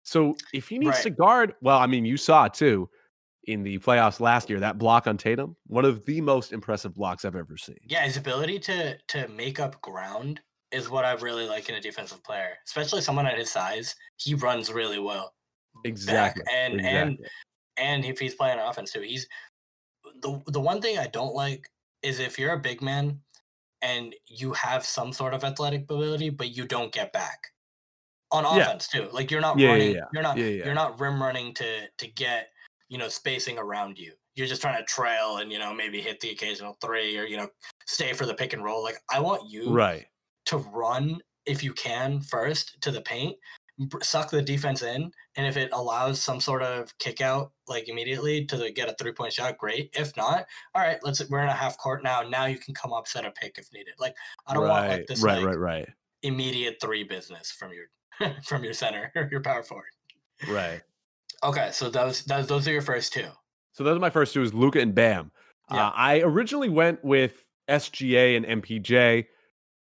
[0.03, 1.03] So if he needs Right.
[1.03, 2.89] to guard, well, I mean, you saw too
[3.45, 4.59] in the playoffs last year.
[4.59, 7.77] That block on Tatum, one of the most impressive blocks I've ever seen.
[7.83, 10.39] yeah, his ability to to make up ground
[10.71, 13.95] is what I really like in a defensive player, especially someone at his size.
[14.17, 15.33] He runs really well.
[15.83, 16.43] Exactly.
[16.51, 17.27] And and exactly.
[17.77, 19.27] and if he's playing offense too, he's
[20.21, 21.69] the the one thing I don't like
[22.01, 23.19] is if you're a big man
[23.81, 27.39] and you have some sort of athletic ability, but you don't get back
[28.31, 28.63] on Yeah.
[28.63, 29.09] offense too.
[29.11, 30.05] Like you're not Yeah, yeah, running, yeah.
[30.13, 30.65] you're not Yeah, yeah.
[30.65, 32.51] you're not rim running to to get
[32.89, 34.13] you know spacing around you.
[34.35, 37.37] You're just trying to trail and you know maybe hit the occasional three or you
[37.37, 37.49] know
[37.85, 38.83] stay for the pick and roll.
[38.83, 40.05] Like I want you right.
[40.45, 43.37] to run if you can first to the paint,
[44.01, 48.45] suck the defense in, and if it allows some sort of kick out like immediately
[48.45, 49.89] to the, get a three point shot, great.
[49.93, 52.21] If not, all right, let's we're in a half court now.
[52.21, 53.95] Now you can come up set a pick if needed.
[53.99, 54.15] Like
[54.47, 55.07] I don't want like right.
[55.07, 55.89] this right, like right, right.
[56.23, 59.85] immediate three business from your from your center or your power forward.
[60.47, 60.81] Right.
[61.43, 63.27] Okay, so those those those are your first two.
[63.73, 65.31] So those are my first two is Luka and Bam.
[65.71, 65.87] Yeah.
[65.87, 69.25] Uh, I originally went with SGA and MPJ,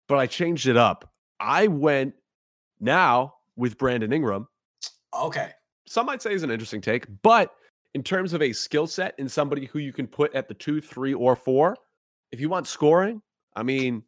[0.08, 1.12] but I changed it up.
[1.38, 2.14] I went
[2.80, 4.48] now with Brandon Ingram.
[5.14, 5.50] Okay,
[5.86, 7.54] Some might say is an interesting take, but
[7.94, 10.80] in terms of a skill set and somebody who you can put at the two,
[10.80, 11.76] three, or four,
[12.32, 13.22] if you want scoring,
[13.54, 14.02] I mean,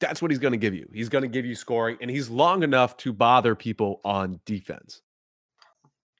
[0.00, 0.88] that's what he's going to give you.
[0.92, 5.02] He's going to give you scoring, and he's long enough to bother people on defense.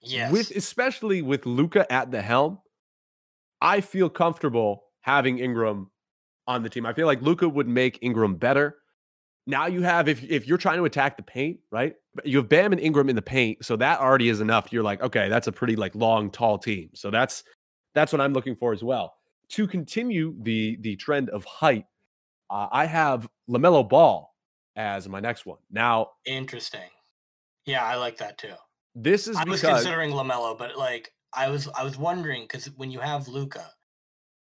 [0.03, 2.61] yes, With especially with Luka at the helm,
[3.61, 5.91] I feel comfortable having Ingram
[6.47, 6.87] on the team.
[6.87, 8.77] I feel like Luka would make Ingram better.
[9.47, 11.95] Now you have if if you're trying to attack the paint, right?
[12.25, 14.73] You have Bam and Ingram in the paint, so that already is enough.
[14.73, 16.91] You're like, okay, that's a pretty like long, tall team.
[16.95, 17.45] So that's
[17.95, 19.15] that's what I'm looking for as well.
[19.51, 21.87] To continue the the trend of height,
[22.51, 24.35] uh, I have Lamelo Ball
[24.77, 25.59] as my next one.
[25.71, 26.89] Now interesting.
[27.67, 28.55] Yeah, I like that too.
[28.95, 32.67] this is I was because considering Lamelo, but like I was I was wondering because
[32.77, 33.65] when you have Luka,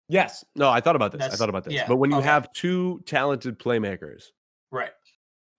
[0.08, 0.44] Yes.
[0.56, 1.22] No, I thought about this.
[1.22, 1.72] I thought about this.
[1.72, 2.26] yeah, But when you okay.
[2.26, 4.24] have two talented playmakers,
[4.72, 4.90] right?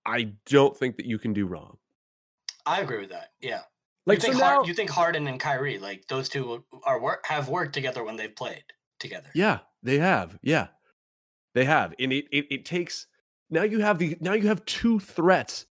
[0.05, 1.77] I don't think that you can do wrong.
[2.65, 3.29] I agree with that.
[3.41, 3.61] Yeah.
[4.05, 6.99] Like you so think now, Hard, you think Harden and Kyrie, like those two are
[6.99, 8.63] work have worked together when they've played
[8.99, 9.29] together.
[9.33, 10.37] yeah, they have.
[10.41, 10.67] Yeah,
[11.55, 13.07] they have, and it, it it takes
[13.49, 15.67] now you have the now you have two threats,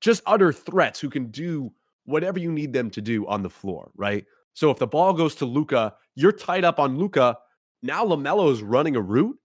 [0.00, 1.72] just utter threats who can do
[2.04, 4.24] whatever you need them to do on the floor, right?
[4.54, 7.38] So if the ball goes to Luka, you're tied up on Luka.
[7.82, 9.36] Now Lamelo is running a route.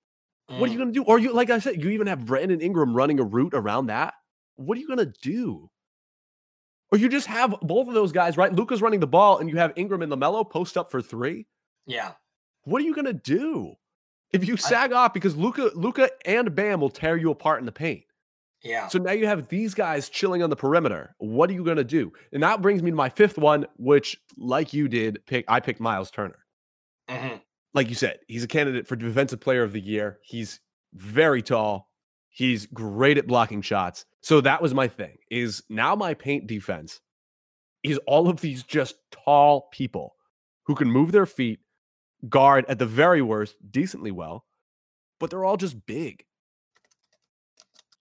[0.47, 1.03] What are you Mm, going to do?
[1.03, 4.13] Or you, like I said, you even have Brandon Ingram running a route around that.
[4.55, 5.69] What are you going to do?
[6.91, 8.53] Or you just have both of those guys, right?
[8.53, 11.47] Luka's running the ball, and you have Ingram and Lamelo post up for three.
[11.87, 12.11] Yeah.
[12.65, 13.73] What are you going to do
[14.31, 17.71] if you sag off because Luka, Luka and Bam will tear you apart in the
[17.71, 18.03] paint?
[18.63, 18.87] Yeah.
[18.87, 21.15] So now you have these guys chilling on the perimeter.
[21.17, 22.13] What are you going to do?
[22.31, 25.45] And that brings me to my fifth one, which, like you did, pick.
[25.47, 26.45] I picked Miles Turner
[27.09, 27.35] hmm
[27.73, 30.19] like you said, he's a candidate for defensive player of the year.
[30.23, 30.59] He's
[30.93, 31.89] very tall.
[32.29, 34.05] He's great at blocking shots.
[34.21, 35.17] So that was my thing.
[35.29, 37.01] Is now my paint defense
[37.83, 40.15] is all of these just tall people
[40.65, 41.59] who can move their feet,
[42.29, 44.45] guard at the very worst decently well,
[45.19, 46.23] but they're all just big.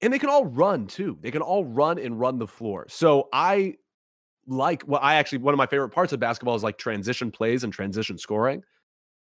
[0.00, 1.18] And they can all run too.
[1.20, 2.86] They can all run and run the floor.
[2.88, 3.76] So I
[4.46, 7.64] like well, I actually one of my favorite parts of basketball is like transition plays
[7.64, 8.62] and transition scoring.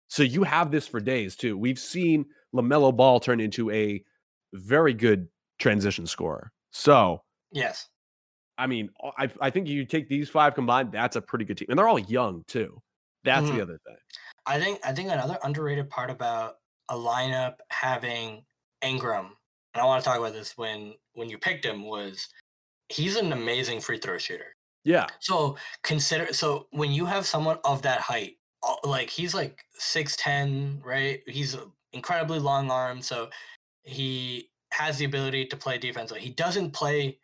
[0.09, 1.57] So you have this for days too.
[1.57, 4.03] We've seen LaMelo Ball turn into a
[4.55, 6.53] very good transition scorer.
[6.71, 7.89] So, Yes.
[8.59, 11.69] I mean, I, I think you take these five combined, that's a pretty good team.
[11.71, 12.83] And they're all young too.
[13.25, 13.55] That's Mhm.
[13.57, 13.97] the other thing.
[14.47, 16.57] I think I think another underrated part about
[16.89, 18.45] a lineup having
[18.83, 19.37] Ingram,
[19.75, 22.29] and I want to talk about this when when you picked him was
[22.89, 24.55] he's an amazing free throw shooter.
[24.85, 25.07] Yeah.
[25.21, 28.38] So consider so when you have someone of that height,
[28.85, 31.21] like he's like six ten, right?
[31.27, 33.29] He's uh, incredibly long arm, so
[33.83, 36.13] he has the ability to play defense.
[36.17, 37.19] He doesn't play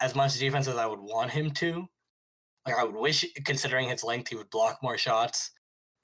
[0.00, 1.86] as much defense as I would want him to.
[2.66, 5.50] Like I would wish, considering his length, he would block more shots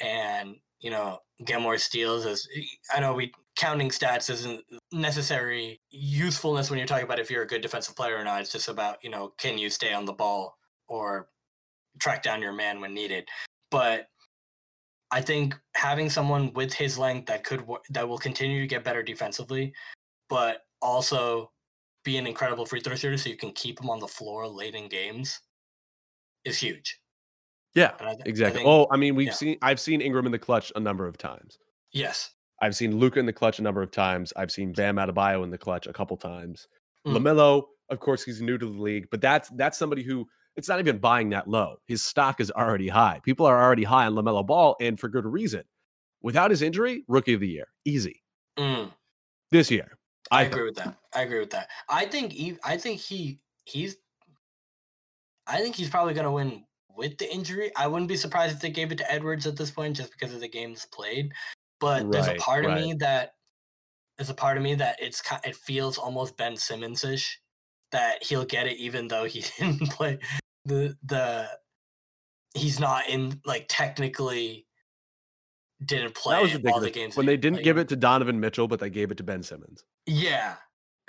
[0.01, 2.27] and you know get more steals.
[2.27, 2.46] As
[2.94, 7.46] I know, we counting stats isn't necessary usefulness when you're talking about if you're a
[7.46, 8.42] good defensive player or not.
[8.42, 10.57] It's just about you know can you stay on the ball
[10.88, 11.29] or
[11.99, 13.29] track down your man when needed.
[13.70, 14.09] But
[15.12, 19.03] I think having someone with his length that could that will continue to get better
[19.03, 19.73] defensively,
[20.29, 21.51] but also
[22.05, 24.75] be an incredible free throw shooter, so you can keep him on the floor late
[24.75, 25.40] in games,
[26.44, 26.99] is huge.
[27.75, 28.61] Yeah, th- exactly.
[28.61, 29.35] I think, oh, I mean, we've yeah.
[29.35, 31.59] seen I've seen Ingram in the clutch a number of times.
[31.92, 32.31] Yes,
[32.62, 34.33] I've seen Luka in the clutch a number of times.
[34.37, 36.68] I've seen Bam Adebayo in the clutch a couple times.
[37.07, 37.16] Mm.
[37.16, 40.79] LaMelo, of course, he's new to the league, but that's that's somebody who it's not
[40.81, 41.77] even buying that low.
[41.87, 43.21] His stock is already high.
[43.23, 45.63] People are already high on LaMelo Ball, and for good reason.
[46.23, 48.23] Without his injury, rookie of the year, easy.
[48.59, 48.93] Mm.
[49.51, 49.99] This year,
[50.31, 50.97] I, I agree with that.
[51.15, 51.69] I agree with that.
[51.89, 53.97] I think he, I think he he's
[55.47, 56.65] I think he's probably going to win
[56.97, 57.73] with the injury.
[57.77, 60.35] I wouldn't be surprised if they gave it to Edwards at this point just because
[60.35, 61.33] of the games played.
[61.81, 62.77] But right, there's a part right.
[62.77, 63.35] of me that
[64.17, 67.41] there's a part of me that it's it feels almost Ben Simmons ish
[67.92, 70.18] that he'll get it even though he didn't play
[70.64, 71.48] the the
[72.55, 74.66] he's not in like technically
[75.85, 76.74] didn't play that was ridiculous.
[76.74, 79.16] all the games when they didn't give it to Donovan Mitchell, but they gave it
[79.16, 79.85] to Ben Simmons.
[80.07, 80.57] Yeah,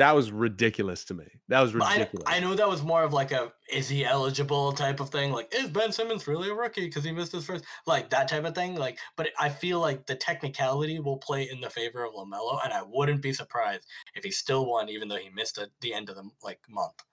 [0.01, 1.25] that was ridiculous to me.
[1.47, 2.23] That was ridiculous.
[2.25, 5.31] I, I, know that was more of like a is he eligible type of thing.
[5.31, 8.43] Like, is Ben Simmons really a rookie because he missed his first like that type
[8.43, 8.75] of thing.
[8.75, 12.73] Like, but I feel like the technicality will play in the favor of LaMelo, and
[12.73, 13.85] I wouldn't be surprised
[14.15, 17.03] if he still won, even though he missed at the end of the like month.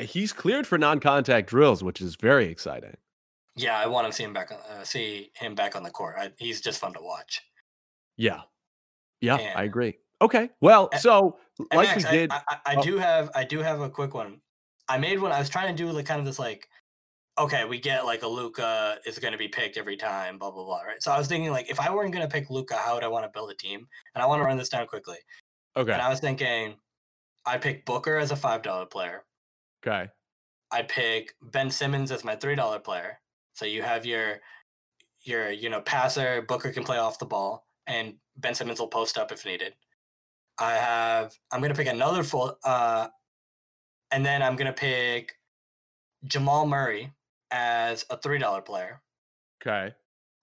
[0.00, 2.96] He's cleared for non-contact drills, which is very exciting.
[3.56, 4.52] Yeah, I want to see him back.
[4.52, 6.14] Uh, see him back on the court.
[6.16, 7.42] I, he's just fun to watch.
[8.16, 8.42] Yeah,
[9.20, 9.98] yeah, and, I agree.
[10.20, 10.50] Okay.
[10.60, 12.82] Well, so like Max, we did, I, I, I oh.
[12.82, 14.40] do have I do have a quick one.
[14.88, 15.32] I made one.
[15.32, 16.68] I was trying to do like kind of this like,
[17.38, 20.64] okay, we get like a Luka is going to be picked every time, blah blah
[20.64, 21.02] blah, right?
[21.02, 23.08] So I was thinking like, if I weren't going to pick Luka, how would I
[23.08, 23.86] want to build a team?
[24.14, 25.18] And I want to run this down quickly.
[25.76, 25.92] Okay.
[25.92, 26.76] And I was thinking,
[27.44, 29.24] I pick Booker as a five dollar player.
[29.86, 30.10] Okay.
[30.70, 33.18] I pick Ben Simmons as my three dollar player.
[33.54, 34.40] So you have your
[35.22, 36.42] your you know passer.
[36.42, 39.74] Booker can play off the ball, and Ben Simmons will post up if needed.
[40.58, 43.08] I have I'm gonna pick another full uh
[44.10, 45.34] and then I'm gonna pick
[46.24, 47.12] Jamal Murray
[47.50, 49.00] as a three dollar player.
[49.62, 49.94] Okay.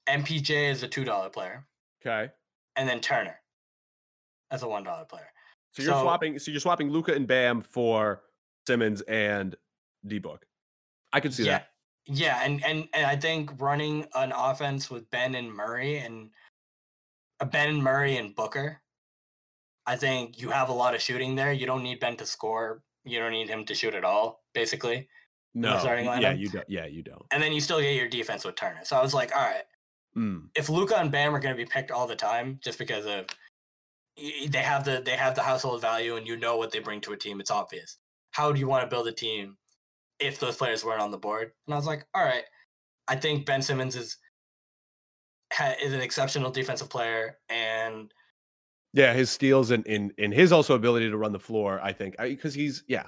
[0.07, 1.65] MPJ is a two dollar player.
[2.05, 2.31] Okay.
[2.75, 3.39] And then Turner
[4.51, 5.27] as a one dollar player.
[5.71, 8.21] So you're so, swapping so you're swapping Luka and Bam for
[8.67, 9.55] Simmons and
[10.07, 10.45] D Book.
[11.11, 11.69] I can see yeah, that.
[12.05, 16.29] Yeah, and, and and I think running an offense with Ben and Murray and
[17.39, 18.81] uh, Ben and Murray and Booker
[19.85, 21.51] I think you have a lot of shooting there.
[21.51, 22.81] You don't need Ben to score.
[23.05, 25.09] You don't need him to shoot at all, basically.
[25.53, 26.21] No, starting lineup.
[26.21, 26.69] yeah, you don't.
[26.69, 27.23] Yeah, you don't.
[27.31, 28.79] And then you still get your defense with Turner.
[28.83, 29.63] So I was like, all right,
[30.17, 30.43] mm.
[30.55, 33.25] if Luka and Bam are going to be picked all the time, just because of
[34.15, 37.13] they have the they have the household value and you know what they bring to
[37.13, 37.97] a team, it's obvious.
[38.31, 39.57] How do you want to build a team
[40.19, 41.51] if those players weren't on the board?
[41.67, 42.43] And I was like, all right,
[43.07, 44.17] I think Ben Simmons is
[45.81, 48.11] is an exceptional defensive player and
[48.93, 52.15] yeah, his steals and in in his also ability to run the floor, I think,
[52.17, 53.07] because he's yeah.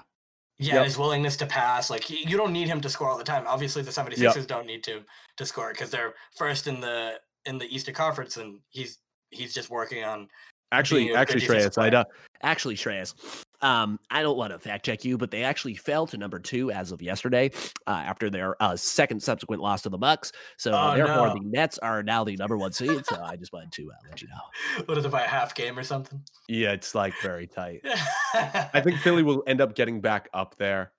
[0.58, 0.86] Yeah, yep.
[0.86, 1.90] his willingness to pass.
[1.90, 3.44] Like he, you don't need him to score all the time.
[3.46, 4.48] Obviously, the 76ers yep.
[4.48, 5.02] don't need to
[5.36, 9.00] to score because they're first in the in the Eastern Conference, and he's
[9.32, 10.30] he's just working on
[10.72, 12.08] Actually, actually, Shreyas, I don't.
[12.44, 16.18] Actually, Shreyas, um, I don't want to fact check you, but they actually fell to
[16.18, 17.52] number two as of yesterday,
[17.88, 20.32] uh, after their uh, second subsequent loss to the Bucks.
[20.58, 21.34] So oh, therefore, no.
[21.34, 23.06] the Nets are now the number one seed.
[23.06, 24.84] So I just wanted to uh, let you know.
[24.86, 26.22] What is it by a half game or something?
[26.48, 27.82] Yeah, it's like very tight.
[28.34, 30.92] I think Philly will end up getting back up there.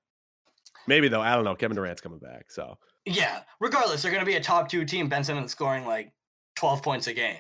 [0.87, 1.55] Maybe though, I don't know.
[1.55, 3.41] Kevin Durant's coming back, so yeah.
[3.61, 5.09] Regardless, they're going to be a top two team.
[5.09, 6.13] Ben Simmons scoring like
[6.55, 7.39] twelve points a game.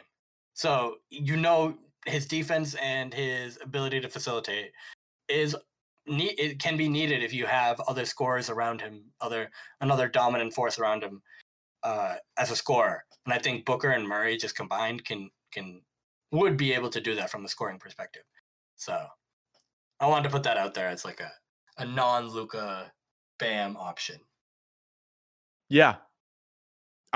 [0.54, 1.76] So you know
[2.06, 4.72] his defense and his ability to facilitate
[5.28, 5.56] is
[6.06, 9.50] it can be needed if you have other scorers around him, other
[9.80, 11.20] another dominant force around him
[11.82, 13.04] uh, as a scorer.
[13.24, 15.82] And I think Booker and Murray just combined can can
[16.32, 18.22] would be able to do that from the scoring perspective.
[18.76, 19.06] So
[19.98, 21.32] I wanted to put that out there as like a
[21.78, 22.92] a non Luka
[23.38, 24.20] Bam option.
[25.68, 25.96] Yeah,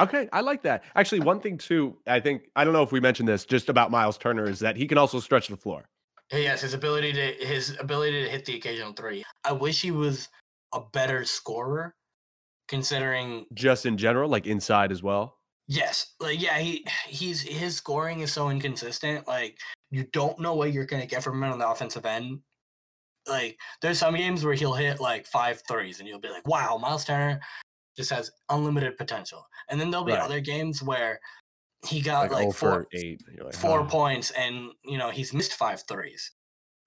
[0.00, 0.84] Okay, I like that.
[0.94, 3.90] Actually, one thing too, I think I don't know if we mentioned this just about
[3.90, 5.88] Miles Turner is that he can also stretch the floor.
[6.32, 9.24] Yes, his ability to his ability to hit the occasional three.
[9.44, 10.28] I wish he was
[10.72, 11.94] a better scorer
[12.68, 15.38] considering Just in general, like inside as well.
[15.66, 19.26] yes, like yeah, he he's his scoring is so inconsistent.
[19.26, 19.58] Like
[19.90, 22.38] you don't know what you're gonna get from him on the offensive end.
[23.28, 26.78] Like there's some games where he'll hit like five threes and you'll be like, wow,
[26.80, 27.40] Miles Turner
[27.96, 29.44] just has unlimited potential.
[29.68, 30.22] And then there'll be Right.
[30.22, 31.18] other games where
[31.86, 33.22] he got Like, like, oh four for eight.
[33.42, 36.32] Like, four "Oh." points and you know he's missed five threes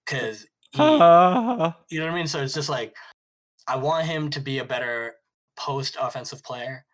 [0.04, 2.26] because you know what I mean?
[2.26, 2.94] So it's just like
[3.66, 5.14] I want him to be a better
[5.56, 6.84] post offensive player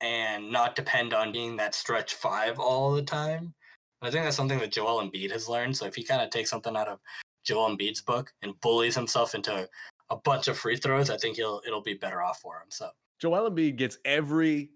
[0.00, 3.54] and not depend on being that stretch five all the time.
[4.00, 5.76] And I think that's something that Joel Embiid has learned.
[5.76, 7.00] So if he kind of takes something out of
[7.44, 9.68] Joel Embiid's book and bullies himself into
[10.10, 12.68] a bunch of free throws, I think he'll it'll be better off for him.
[12.70, 12.88] So
[13.20, 14.70] Joel Embiid gets every,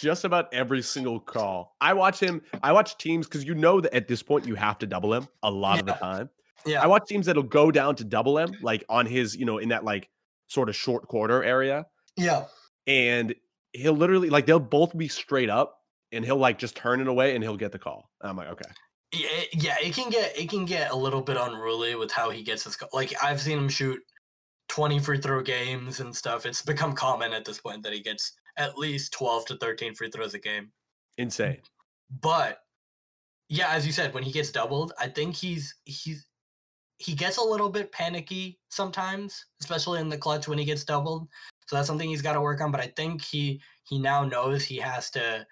[0.00, 1.76] just about every single call.
[1.80, 2.42] I watch him.
[2.62, 5.28] I watch teams because you know that at this point you have to double him
[5.42, 6.30] a lot of the time.
[6.66, 9.58] yeah, I watch teams that'll go down to double him, like on his, you know,
[9.58, 10.08] in that like
[10.48, 11.86] sort of short quarter area,
[12.16, 12.44] yeah,
[12.86, 13.34] and
[13.72, 15.80] he'll literally like they'll both be straight up,
[16.12, 18.10] and he'll like just turn it away, and he'll get the call.
[18.20, 18.70] And I'm like, okay,
[19.12, 19.76] yeah, it- yeah.
[19.82, 22.76] It can get it can get a little bit unruly with how he gets his
[22.76, 24.00] co- like I've seen him shoot
[24.68, 26.46] twenty free throw games and stuff.
[26.46, 30.10] It's become common at this point that he gets at least twelve to thirteen free
[30.10, 30.70] throws a game.
[31.18, 31.58] insane.
[32.20, 32.60] But
[33.48, 36.26] yeah, as you said, when he gets doubled, I think he's he's
[36.98, 41.28] he gets a little bit panicky sometimes, especially in the clutch when he gets doubled.
[41.66, 42.70] So that's something he's got to work on.
[42.70, 45.46] But I think he he now knows he has to,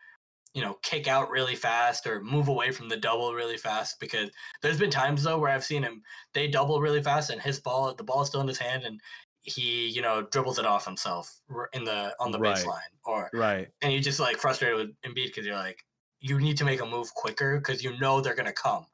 [0.54, 4.30] you know, kick out really fast or move away from the double really fast because
[4.62, 6.02] there's been times though where I've seen him
[6.32, 9.00] they double really fast and his ball the ball is still in his hand and
[9.44, 11.40] he you know dribbles it off himself
[11.74, 12.56] in the on the Right.
[12.64, 13.68] baseline or Right.
[13.82, 15.84] and you just like frustrated with Embiid because you're like,
[16.20, 18.86] you need to make a move quicker because you know they're gonna come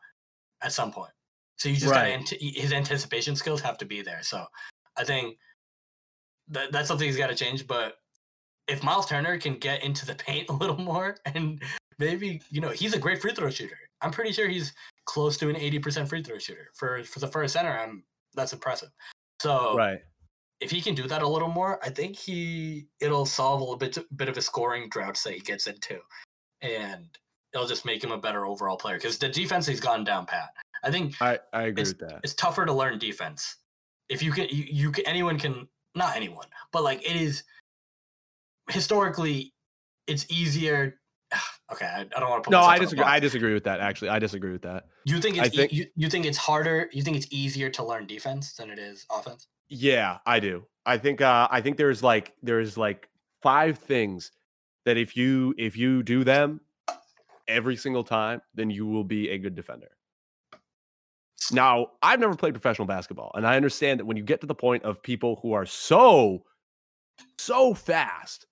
[0.63, 1.13] at some point.
[1.57, 2.19] So you just Right.
[2.27, 4.23] gotta his anticipation skills have to be there.
[4.23, 4.47] So
[4.97, 5.39] I think
[6.49, 7.67] that that's something he's got to change.
[7.67, 7.99] But
[8.67, 11.63] if Miles Turner can get into the paint a little more and
[11.99, 13.79] maybe you know he's a great free throw shooter.
[14.03, 14.73] I'm pretty sure he's
[15.05, 17.71] close to an 80% free throw shooter for for the first center.
[17.79, 18.91] I'm that's impressive.
[19.41, 20.01] So Right.
[20.61, 23.79] If he can do that a little more, I think he it'll solve a little
[23.79, 25.99] bit bit of a scoring drought that he gets into,
[26.61, 27.07] and
[27.55, 30.51] it'll just make him a better overall player because the defense he's gone down pat.
[30.85, 32.21] I think I I agree with that.
[32.23, 33.57] it's tougher to learn defense.
[34.09, 37.45] If you can, you, you can, anyone can, not anyone, but like it is
[38.71, 39.53] historically,
[40.07, 41.01] it's easier.
[41.73, 43.05] Okay, I, I don't want to put No, I disagree.
[43.05, 43.79] I disagree with that.
[43.79, 44.87] Actually, I disagree with that.
[45.05, 46.91] You think it's e- think- you, you think it's harder?
[46.93, 49.47] You think it's easier to learn defense than it is offense?
[49.71, 50.67] Yeah, I do.
[50.85, 53.09] I think uh I think there's like there's like
[53.41, 54.33] five things
[54.85, 56.61] that if you if you do them
[57.49, 59.89] every single time, then you will be a good defender.
[61.53, 64.55] Now, I've never played professional basketball, and I understand that when you get to the
[64.55, 66.45] point of people who are so
[67.39, 68.47] so fast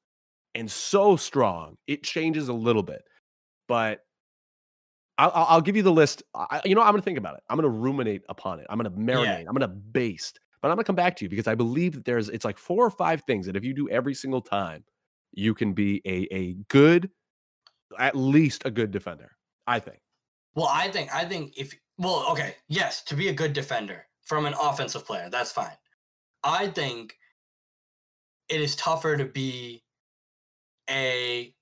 [0.54, 3.02] and so strong, it changes a little bit.
[3.66, 4.04] But
[5.18, 6.22] I'll, I'll give you the list.
[6.34, 7.42] I, you know, I'm going to think about it.
[7.48, 8.66] I'm going to ruminate upon it.
[8.70, 9.40] I'm going to marinate.
[9.48, 10.40] I'm going to baste.
[10.68, 12.84] But I'm to come back to you because I believe that there's it's like four
[12.84, 14.84] or five things that if you do every single time,
[15.32, 17.08] you can be a a good,
[17.98, 19.34] at least a good defender.
[19.66, 20.00] I think.
[20.54, 24.44] Well, I think I think if well, okay, yes, to be a good defender from
[24.44, 25.78] an offensive player, that's fine.
[26.44, 27.16] I think
[28.50, 29.82] it is tougher to be
[30.90, 31.54] a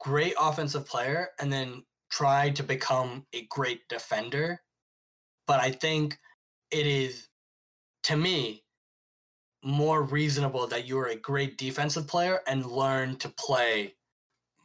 [0.00, 4.60] great offensive player and then try to become a great defender.
[5.46, 6.18] But I think
[6.70, 7.28] it is
[8.04, 8.62] to me
[9.62, 13.94] more reasonable that you're a great defensive player and learn to play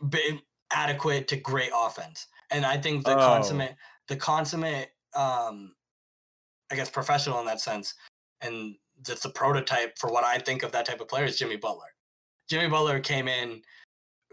[0.10, 2.28] be adequate to great offense.
[2.52, 3.26] And I think the Oh.
[3.26, 3.76] consummate
[4.08, 5.76] the consummate um
[6.72, 7.96] I guess professional in that sense
[8.42, 11.56] and that's the prototype for what I think of that type of player is Jimmy
[11.56, 11.88] Butler.
[12.50, 13.62] Jimmy Butler came in,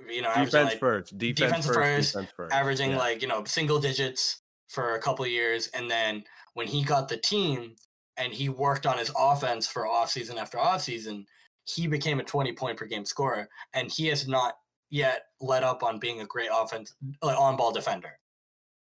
[0.09, 1.19] you know, averaging Defense like, first.
[1.19, 2.55] Defense, defense first, first, Defense first.
[2.55, 2.99] averaging Yeah.
[2.99, 7.17] like you know single digits for a couple years and then when he got the
[7.19, 7.77] team
[8.17, 11.25] and he worked on his offense for offseason after offseason
[11.65, 14.59] he became a 20 point per game scorer and he has not
[14.91, 18.19] yet let up on being a great offense uh, like on ball defender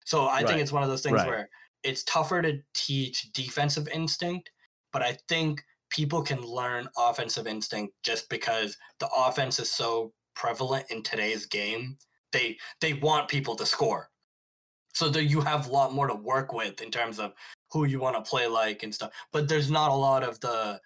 [0.06, 0.48] so i Right.
[0.48, 1.28] think it's one of those things Right.
[1.28, 1.50] where
[1.84, 4.52] it's tougher to teach defensive instinct
[4.92, 10.86] but i think people can learn offensive instinct just because the offense is so prevalent
[10.92, 11.98] in today's game
[12.32, 14.10] they they want people to score
[14.94, 17.34] so that you have a lot more to work with in terms of
[17.76, 20.80] who you want to play like and stuff but there's not a lot of the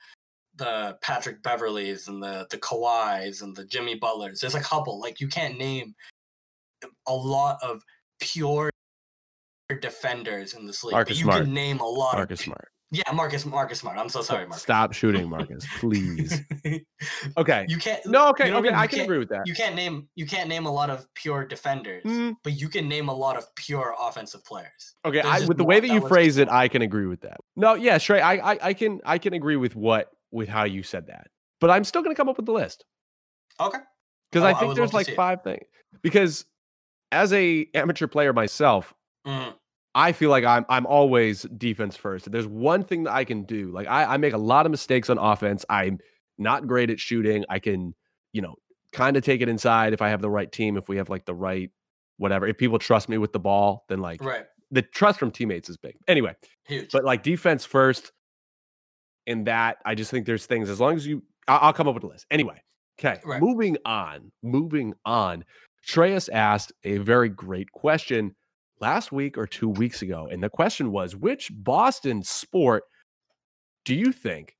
[0.56, 5.20] the Patrick Beverleys and the the Kawhis and the Jimmy Butlers there's a couple like
[5.20, 5.94] you can't name
[7.08, 7.84] a lot of
[8.20, 8.72] pure
[9.82, 11.44] defenders in this league Marcus but you Smart.
[11.44, 12.70] can name a lot Marcus of Smart.
[12.92, 13.98] Yeah, Marcus Marcus Smart.
[14.00, 14.64] I'm so sorry, Marcus.
[14.64, 16.42] Stop shooting, Marcus, please.
[17.38, 17.66] Okay.
[17.70, 18.06] you can't.
[18.06, 18.80] No, okay, you know okay, I mean?
[18.82, 19.44] I can agree with that.
[19.46, 22.88] You can't name you can't name a lot of pure defenders, Mm, but you can
[22.90, 24.96] name a lot of pure offensive players.
[25.06, 27.38] okay, I, with the way that that you phrase it, I can agree with that.
[27.56, 30.84] No, yeah, Shrey, I, I, I can, I can agree with what, with how you
[30.84, 31.28] said that,
[31.62, 32.86] but I'm still going to come up with the list.
[33.62, 33.80] Okay.
[34.32, 35.16] because Oh, I I think would there's like see it.
[35.16, 35.66] five things.
[36.02, 36.46] Because
[37.12, 38.94] as a amateur player myself,
[39.26, 39.54] Mhm.
[40.00, 42.28] I feel like I'm I'm always defense first.
[42.28, 44.72] If there's one thing that I can do, like I, I make a lot of
[44.72, 45.66] mistakes on offense.
[45.70, 46.00] I'm
[46.38, 47.44] not great at shooting.
[47.50, 47.94] I can,
[48.32, 48.56] you know,
[48.94, 51.26] kind of take it inside if I have the right team, if we have like
[51.26, 51.70] the right
[52.18, 52.48] whatever.
[52.48, 54.46] If people trust me with the ball, then like Right.
[54.72, 55.96] the trust from teammates is big.
[56.08, 56.34] Anyway,
[56.68, 56.92] Huge.
[56.92, 58.12] but like defense first.
[59.28, 61.94] In that, I just think there's things as long as you, I'll, I'll come up
[61.94, 62.26] with a list.
[62.32, 62.60] Anyway,
[63.00, 63.40] okay, Right.
[63.40, 64.32] moving on.
[64.42, 65.46] Moving on.
[65.88, 68.36] Shreyas asked a very great question
[68.80, 72.84] last week or two weeks ago, and the question was, which Boston sport
[73.86, 74.56] do you think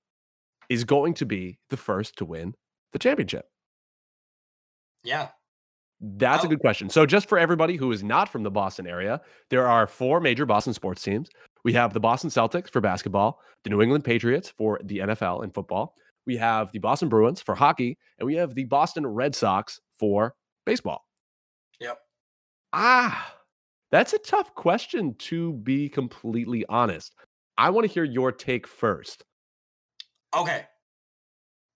[0.70, 2.54] is going to be the first to win
[2.94, 3.46] the championship?
[5.04, 5.30] yeah.
[6.02, 6.90] That's a good question.
[6.90, 10.46] So, just for everybody who is not from the Boston area, there are four major
[10.46, 11.30] Boston sports teams.
[11.66, 15.54] We have the Boston Celtics for basketball, the New England Patriots for the NFL and
[15.54, 15.96] football.
[16.26, 20.36] We have the Boston Bruins for hockey, and we have the Boston Red Sox for
[20.66, 21.04] baseball.
[21.82, 21.98] Yep.
[22.72, 23.36] Ah,
[23.92, 27.16] that's a tough question to be completely honest.
[27.58, 29.24] I want to hear your take first.
[30.36, 30.66] Okay.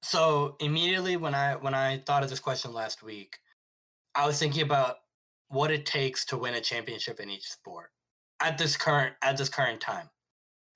[0.02, 3.38] So immediately when I when I thought of this question last week,
[4.16, 4.98] I was thinking about
[5.48, 7.92] what it takes to win a championship in each sport
[8.42, 10.10] at this current at this current time.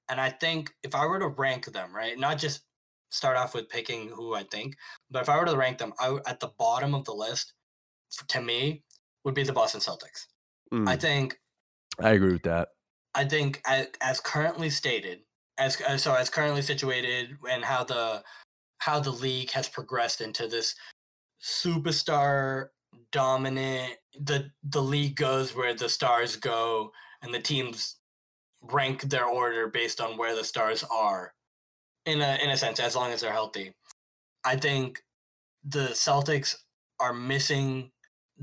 [0.09, 2.61] And I think if I were to rank them, right, not just
[3.09, 4.75] start off with picking who I think,
[5.11, 7.53] but if I were to rank them, I, at the bottom of the list,
[8.29, 8.83] to me,
[9.23, 10.27] would be the Boston Celtics.
[10.73, 11.39] Mm, I think.
[11.99, 12.69] I, agree with that.
[13.15, 13.61] I think
[14.01, 15.19] as, currently stated,
[15.57, 18.23] as uh, so as currently situated, and how the
[18.79, 20.75] how the league has progressed into this
[21.41, 22.67] superstar
[23.11, 23.93] dominant.
[24.19, 26.91] The the league goes where the stars go,
[27.21, 27.97] and the teams
[28.61, 31.33] rank their order based on where the stars are.
[32.05, 33.73] In a in a sense, as long as they're healthy,
[34.43, 35.01] I think
[35.63, 36.55] the Celtics
[36.99, 37.91] are missing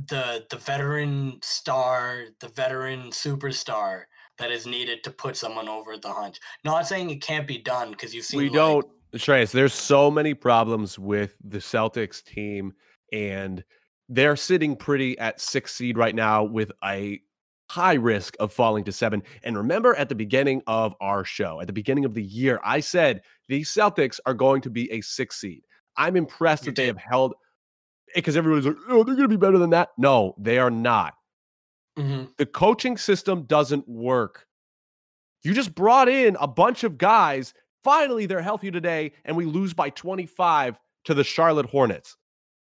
[0.09, 4.03] the the veteran star, the veteran superstar
[4.39, 6.39] that is needed to put someone over the hunch.
[6.65, 8.87] Not saying it can't be done because you've seen we like- don't
[9.19, 12.73] Shreyas, there's so many problems with the Celtics team,
[13.13, 13.63] and
[14.09, 17.21] they're sitting pretty at six seed right now with a
[17.71, 19.23] high risk of falling to seven.
[19.43, 22.81] And remember at the beginning of our show, at the beginning of the year, I
[22.81, 25.63] said the Celtics are going to be a six seed.
[25.97, 27.35] I'm impressed You that they have held
[28.15, 29.91] because everybody's like, oh, they're going to be better than that.
[29.99, 31.15] No, they are not.
[31.99, 32.37] Mhm.
[32.37, 34.47] The coaching system doesn't work.
[35.43, 37.55] You just brought in a bunch of guys.
[37.83, 42.17] Finally, they're healthy today, and we lose by 25 to the Charlotte Hornets,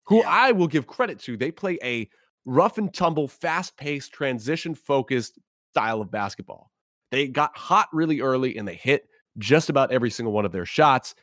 [0.07, 0.29] who Yeah.
[0.31, 1.37] I will give credit to.
[1.37, 2.09] They play a
[2.45, 5.39] rough and tumble, fast paced, transition focused
[5.73, 6.71] style of basketball.
[7.11, 10.67] They got hot really early and they hit just about every single one of their
[10.67, 11.15] shots.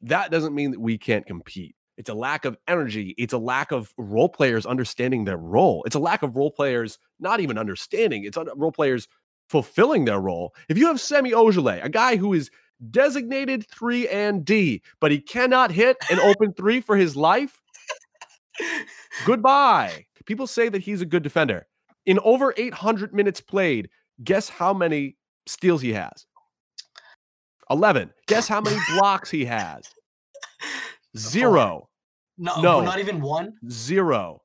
[0.00, 1.76] That doesn't mean that we can't compete.
[1.96, 3.14] It's a lack of energy.
[3.18, 5.82] It's a lack of role players understanding their role.
[5.84, 8.24] It's a lack of role players not even understanding.
[8.24, 9.08] It's role players
[9.48, 10.54] fulfilling their role.
[10.68, 12.50] If you have Semi Ojeleye, a guy who is
[12.90, 17.60] designated 3 and D, but he cannot hit an open 3 for his life,
[19.26, 20.06] goodbye.
[20.24, 21.66] People say that he's a good defender.
[22.06, 23.90] In over 800 minutes played,
[24.24, 25.16] guess how many
[25.46, 26.26] steals he has?
[27.70, 28.12] 11.
[28.26, 29.84] Guess how many blocks he has?
[31.16, 31.88] Zero.
[32.38, 32.80] No, No.
[32.80, 33.54] not even one.
[33.70, 34.42] Zero.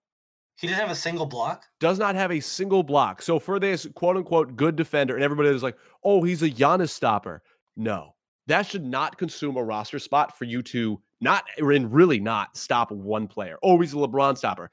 [0.59, 1.65] He didn't have a single block.
[1.79, 3.21] Does not have a single block.
[3.21, 6.89] So for this quote unquote good defender, and everybody is like, oh, he's a Giannis
[6.89, 7.43] stopper.
[7.75, 8.15] No,
[8.47, 12.91] that should not consume a roster spot for you to not, and really not stop
[12.91, 13.57] one player.
[13.63, 14.71] Oh, he's a LeBron stopper.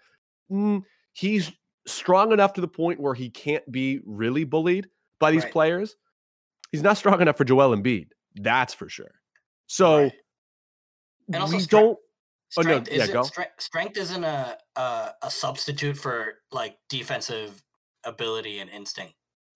[0.50, 0.82] Mm,
[1.12, 1.52] he's
[1.86, 4.88] strong enough to the point where he can't be really bullied
[5.18, 5.52] by these Right.
[5.52, 5.96] players.
[6.72, 8.08] He's not strong enough for Joel Embiid.
[8.36, 9.20] That's for sure.
[9.66, 10.12] So Right.
[11.32, 11.98] And also we stre- don't.
[12.56, 13.22] Oh, no, Strength yeah, isn't go.
[13.22, 17.62] stre- strength isn't a, a a substitute for like defensive
[18.04, 19.14] ability and instinct.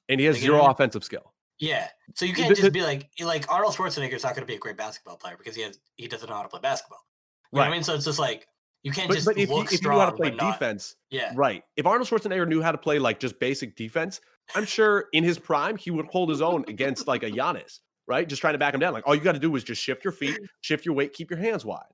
[0.09, 0.73] And he has Like, you know zero I mean?
[0.73, 1.35] offensive skill.
[1.61, 4.55] Yeah, so you can't the- just be like like Arnold Schwarzenegger's not going to be
[4.55, 7.05] a great basketball player because he has he doesn't know how to play basketball.
[7.53, 7.83] You know what I mean?
[7.83, 8.47] So it's just like
[8.83, 10.37] you can't But, just but if, look if you strong knew how to play but
[10.39, 10.53] not.
[10.53, 11.64] defense, Yeah, Right.
[11.77, 14.21] If Arnold Schwarzenegger knew how to play like just basic defense,
[14.55, 18.29] I'm sure in his prime he would hold his own against like a Giannis, right?
[18.29, 18.93] Just trying to back him down.
[18.93, 21.31] Like all you got to do is just shift your feet, shift your weight, keep
[21.31, 21.85] your hands wide.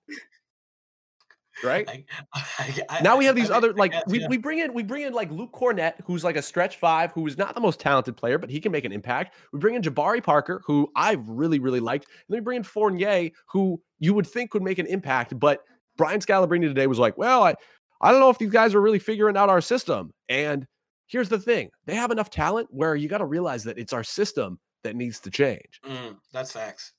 [1.63, 1.89] right?
[1.89, 4.29] I, I, I, now we have these other like guess, we, yeah.
[4.29, 7.27] we bring in we bring in like Luke Kornet, who's like a stretch five, who
[7.27, 9.35] is not the most talented player, but he can make an impact.
[9.53, 12.63] We bring in Jabari Parker, who I've really really liked, and then we bring in
[12.63, 15.63] Fournier, who you would think would make an impact, but
[15.97, 17.55] Brian Scalabrine today was like, well, I
[18.01, 20.13] I don't know if these guys are really figuring out our system.
[20.29, 20.67] And
[21.07, 24.05] here's the thing: they have enough talent where you got to realize that it's our
[24.05, 25.81] system that needs to change.
[25.85, 26.93] Mm, that's facts.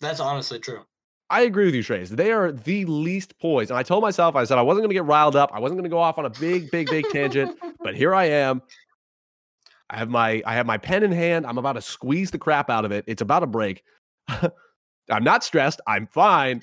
[0.00, 0.80] That's honestly true.
[1.28, 2.10] I agree with you, Trace.
[2.10, 3.70] They are the least poised.
[3.70, 5.50] And I told myself, I said I wasn't going to get riled up.
[5.54, 7.58] I wasn't going to go off on a big, big, big tangent.
[7.82, 8.62] But here I am.
[9.90, 11.46] I have my I have my pen in hand.
[11.46, 13.04] I'm about to squeeze the crap out of it.
[13.06, 13.82] It's about to break.
[14.28, 15.80] I'm not stressed.
[15.86, 16.60] I'm fine.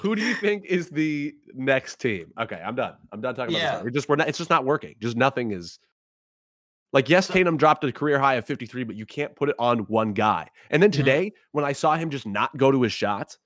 [0.00, 2.32] Who do you think is the next team?
[2.38, 2.94] Okay, I'm done.
[3.12, 3.74] I'm done talking about Yeah.
[3.76, 3.84] this.
[3.84, 4.28] We're just we're not.
[4.28, 4.94] It's just not working.
[5.00, 5.78] Just nothing is.
[6.94, 9.80] Like yes, Tatum dropped a career high of 53, but you can't put it on
[9.80, 10.48] one guy.
[10.70, 10.94] And then Mhm.
[10.96, 13.36] today, when I saw him just not go to his shots,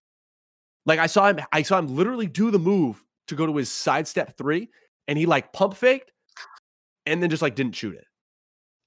[0.84, 3.72] like I saw him, I saw him literally do the move to go to his
[3.72, 4.70] sidestep three,
[5.08, 6.12] and he like pump faked,
[7.06, 8.04] and then just like didn't shoot it.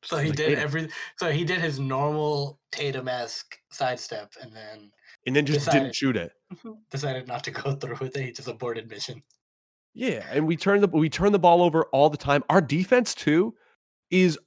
[0.04, 0.64] So he Like did Tatum.
[0.64, 0.90] every.
[1.18, 4.92] So he did his normal Tatum-esque sidestep, and then
[5.26, 6.34] And then just didn't shoot it.
[6.92, 8.26] decided not to go through with it.
[8.26, 9.24] He just aborted mission.
[9.96, 12.44] Yeah, and we turn the we turn the ball over all the time.
[12.50, 13.56] Our defense too
[14.12, 14.38] is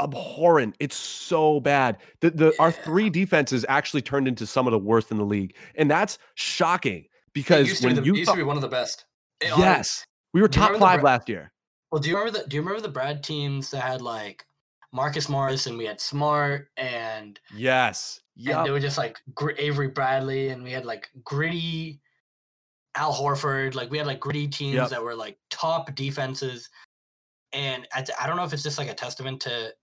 [0.00, 0.76] abhorrent.
[0.80, 1.98] It's so bad.
[2.20, 5.54] The the our three defenses actually turned into some of the worst in the league,
[5.74, 8.62] and that's shocking because used to, be when the, you used to be one of
[8.62, 9.04] the best.
[9.40, 11.52] It yes, we were top remember the five last year.
[11.90, 14.46] Well, do you remember the Do you remember the Brad teams that had like
[14.92, 19.18] Marcus Morris and we had Smart and Yes, and yeah, they were just like
[19.58, 22.00] Avery Bradley and we had like gritty
[22.94, 23.74] Al Horford.
[23.74, 24.90] Like we had like gritty teams Yep.
[24.90, 26.68] that were like top defenses.
[27.52, 29.74] And I, I don't know if it's just like a testament to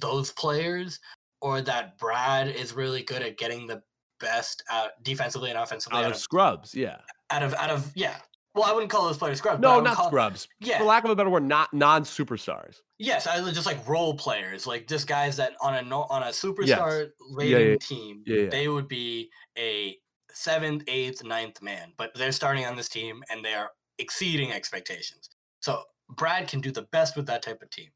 [0.00, 1.00] those players
[1.40, 3.82] or that Brad is really good at getting the
[4.20, 6.74] best out defensively and offensively out out of of, scrubs.
[6.74, 6.96] Yeah,
[7.30, 8.16] out of out of yeah.
[8.54, 9.60] Well, I wouldn't call those players scrubs.
[9.60, 10.46] no, not call, scrubs.
[10.60, 12.76] Yeah, For lack of a better word, not non superstars.
[12.98, 17.00] Yes, I just like role players, like just guys that on a on a superstar
[17.00, 17.76] yeah, rating yeah.
[17.80, 18.50] team, Yeah, yeah.
[18.50, 19.28] they would be
[19.58, 19.98] a
[20.32, 25.30] seventh, eighth, ninth man, but they're starting on this team and they are exceeding expectations.
[25.60, 27.90] So Brad can do the best with that type of team,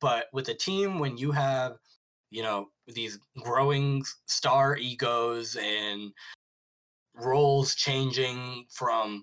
[0.00, 1.76] but with a team when you have,
[2.30, 6.12] you know, these growing star egos and
[7.14, 9.22] roles changing from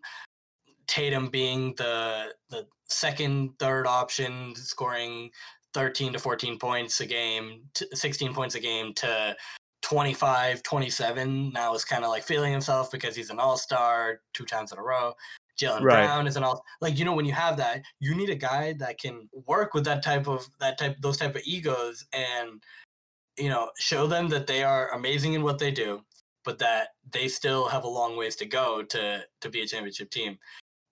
[0.88, 5.30] Tatum being the the second, third option, scoring
[5.74, 9.36] 13 to 14 points a game, t- 16 points a game to
[9.82, 11.52] 25, 27.
[11.54, 14.82] Now is kind of like feeling himself because he's an all-star two times in a
[14.82, 15.14] row.
[15.58, 16.06] Jaylen Right.
[16.06, 18.74] Brown is an all like you know when you have that, you need a guy
[18.80, 22.62] that can work with that type of that type those type of egos and
[23.38, 26.02] you know show them that they are amazing in what they do,
[26.46, 30.10] but that they still have a long ways to go to to be a championship
[30.10, 30.38] team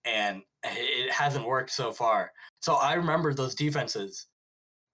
[0.06, 2.32] and it hasn't worked so far.
[2.60, 4.26] So I remember those defenses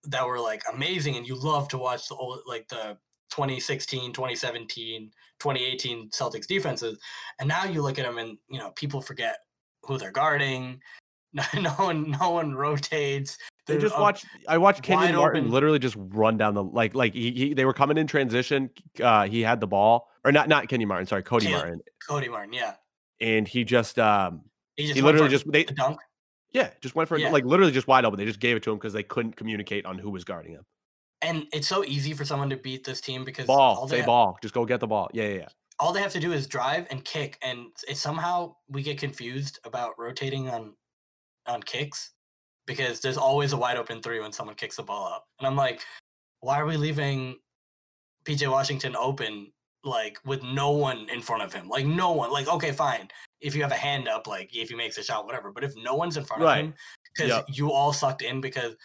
[0.05, 2.97] that were like amazing and you love to watch the old like the
[3.31, 6.99] 2016, 2017, 2018 Celtics defenses.
[7.39, 9.37] And now you look at them and you know people forget
[9.85, 10.81] who they're guarding.
[11.35, 13.39] No, no one no one rotates.
[13.67, 14.23] They just watch.
[14.47, 15.51] I watched Kenyon Martin open.
[15.51, 18.69] literally just run down the like like he, he they were coming in transition.
[19.03, 21.07] Uh, he had the ball or not not Kenyon Martin.
[21.07, 22.75] Sorry, Cody Taylor- Martin, Cody Martin, yeah.
[23.19, 24.43] and he just um
[24.77, 25.97] He just he literally just they dunk.
[26.51, 27.31] yeah just went for Yeah.
[27.31, 28.19] like literally just wide open.
[28.19, 30.67] They just gave it to him because they couldn't communicate on who was guarding him.
[31.23, 34.07] And it's so easy for someone to beat this team because Ball, all say ha-
[34.07, 35.09] ball, just go get the ball.
[35.15, 35.49] Yeah, yeah, yeah.
[35.83, 39.99] All they have to do is drive and kick and somehow we get confused about
[39.99, 40.75] rotating on
[41.49, 42.13] on kicks
[42.67, 45.57] because there's always a wide open three when someone kicks the ball up and i'm
[45.57, 45.81] like
[46.39, 47.37] why are we leaving
[48.25, 49.51] pj washington open
[49.83, 53.09] like with no one in front of him like no one like okay fine
[53.41, 55.73] if you have a hand up like if he makes a shot whatever but if
[55.83, 56.61] no one's in front Right.
[56.61, 56.75] of him
[57.13, 57.47] because Yep.
[57.49, 58.77] you all sucked in because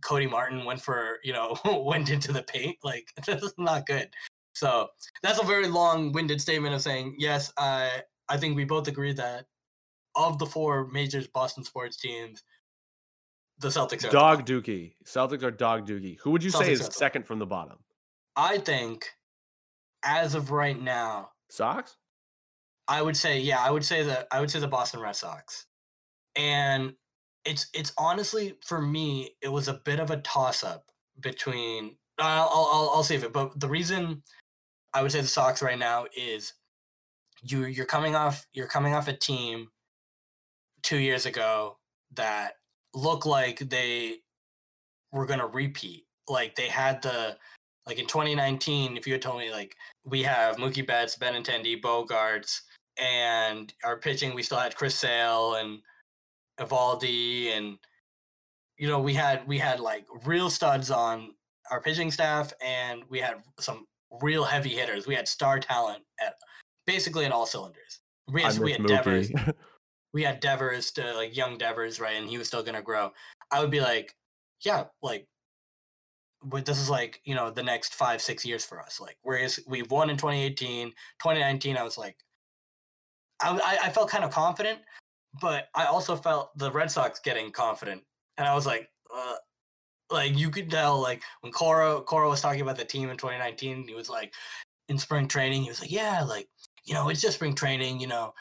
[0.00, 4.08] cody martin went for you know went into the paint like this is not good
[4.56, 4.88] so
[5.22, 7.52] that's a very long-winded statement of saying yes.
[7.58, 9.44] I I think we both agree that
[10.14, 12.42] of the four major Boston sports teams,
[13.58, 14.46] the Celtics are the Dog.
[14.46, 14.94] Dookie.
[15.04, 16.18] Celtics are dog Dookie.
[16.20, 17.76] Who would you say is the- second from the bottom?
[18.34, 19.06] I think,
[20.02, 21.98] as of right now, Sox.
[22.88, 23.60] I would say yeah.
[23.60, 25.66] I would say that I would say the Boston Red Sox,
[26.34, 26.94] and
[27.44, 30.86] it's it's honestly for me it was a bit of a toss up
[31.20, 31.98] between.
[32.18, 34.22] I'll, I'll I'll I'll save it, but the reason
[34.96, 36.54] I would say the Sox right now is
[37.42, 39.68] you you're coming off you're coming off a team
[40.82, 41.76] two years ago
[42.14, 42.54] that
[42.94, 44.16] looked like they
[45.12, 46.06] were gonna repeat.
[46.28, 47.36] Like they had the
[47.86, 49.76] like in 2019, if you had told me like
[50.06, 52.62] we have Mookie Betts, Benintendi, Bogaerts,
[52.96, 55.80] and our pitching we still had Chris Sale and
[56.58, 57.76] Eovaldi and
[58.78, 61.34] you know we had we had like real studs on
[61.70, 63.86] our pitching staff and we had some
[64.22, 65.06] real heavy hitters.
[65.06, 66.34] We had star talent at
[66.86, 68.00] basically in all cylinders.
[68.28, 69.30] We had, we had Devers,
[70.12, 72.16] we had Devers to like young Devers, right?
[72.16, 73.12] And he was still gonna grow.
[73.50, 74.14] I would be like,
[74.64, 75.26] yeah, like
[76.42, 79.00] but this is like, you know, the next five, six years for us.
[79.00, 82.16] Like whereas we've won in 2018, 2019, I was like
[83.42, 84.80] I I, I felt kind of confident,
[85.40, 88.02] but I also felt the Red Sox getting confident.
[88.38, 89.34] And I was like, uh,
[90.10, 93.88] like you could tell like when Cora Cora was talking about the team in 2019,
[93.88, 94.32] he was like
[94.88, 96.48] in spring training, he was like, Yeah, like,
[96.84, 98.32] you know, it's just spring training, you know.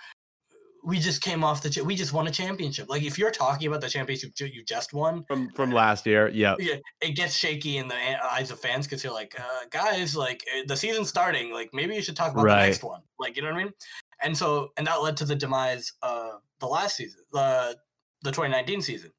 [0.87, 2.87] We just came off the cha- we just won a championship.
[2.89, 6.29] Like if you're talking about the championship you just won, from from last year.
[6.29, 6.55] Yeah.
[6.59, 10.43] yeah, it gets shaky in the eyes of fans because you're like, uh, guys, like
[10.55, 11.51] eh, the season's starting.
[11.51, 12.61] Like maybe you should talk about Right.
[12.61, 13.01] the next one.
[13.17, 13.73] Like you know what I mean?
[14.21, 17.75] And so and that led to the demise of the last season, the
[18.21, 19.11] the 2019 season.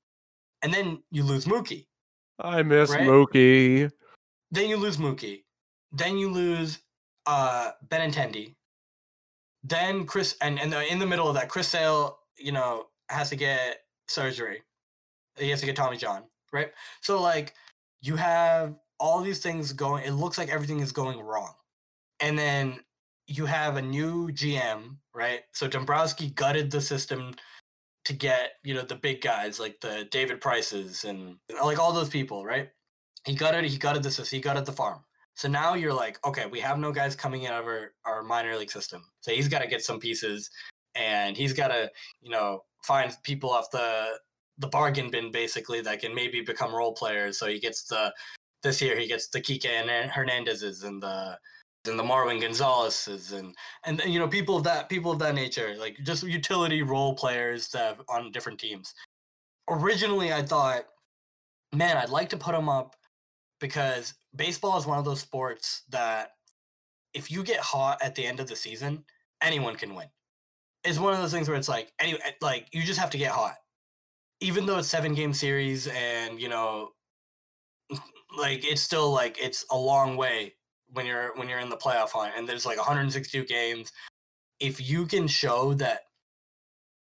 [0.63, 1.87] And then you lose Mookie.
[2.39, 3.01] I miss Right?
[3.01, 3.91] Mookie.
[4.51, 5.45] Then you lose Mookie.
[5.93, 6.79] Then you lose
[7.27, 8.55] uh Benintendi.
[9.65, 13.31] Then Chris and and the, in the middle of that, Chris Sale, you know, has
[13.31, 14.63] to get surgery.
[15.37, 16.73] He has to get Tommy John, right?
[17.01, 17.55] So like
[18.01, 20.05] you have all these things going.
[20.05, 21.55] It looks like everything is going wrong,
[22.21, 22.81] and then
[23.27, 25.41] you have a new GM, right?
[25.53, 27.35] So Dombrowski gutted the system
[28.07, 32.09] to get you know the big guys like the David Prices and like all those
[32.09, 32.69] people, right?
[33.25, 35.01] He gutted he gutted the system, he gutted the farm.
[35.35, 38.23] So now you're like, okay, we have no guys coming in out of our, our
[38.23, 39.05] minor league system.
[39.21, 40.49] So he's got to get some pieces,
[40.95, 41.91] and he's got to
[42.23, 44.07] you know find people off the
[44.59, 47.39] the bargain bin basically that can maybe become role players.
[47.39, 48.15] So he gets the
[48.63, 51.37] this year he gets the Kike and Hernandez's and the
[51.89, 55.75] and the Marwin Gonzalez's and and you know people of that people of that nature
[55.79, 58.95] like just utility role players that on different teams.
[59.69, 60.85] Originally, I thought,
[61.75, 62.95] man, I'd like to put him up
[63.61, 66.31] because baseball is one of those sports that
[67.15, 69.05] if you get hot at the end of the season,
[69.43, 70.07] anyone can win.
[70.85, 73.19] It's one of those things where it's like any eh, like you just have to
[73.19, 73.57] get hot.
[74.41, 76.91] Even though it's seven game series and you know
[78.37, 80.55] like it's still like it's a long way
[80.97, 83.93] when you're when you're in the playoff hunt and there's like 162 games.
[84.59, 86.01] If you can show that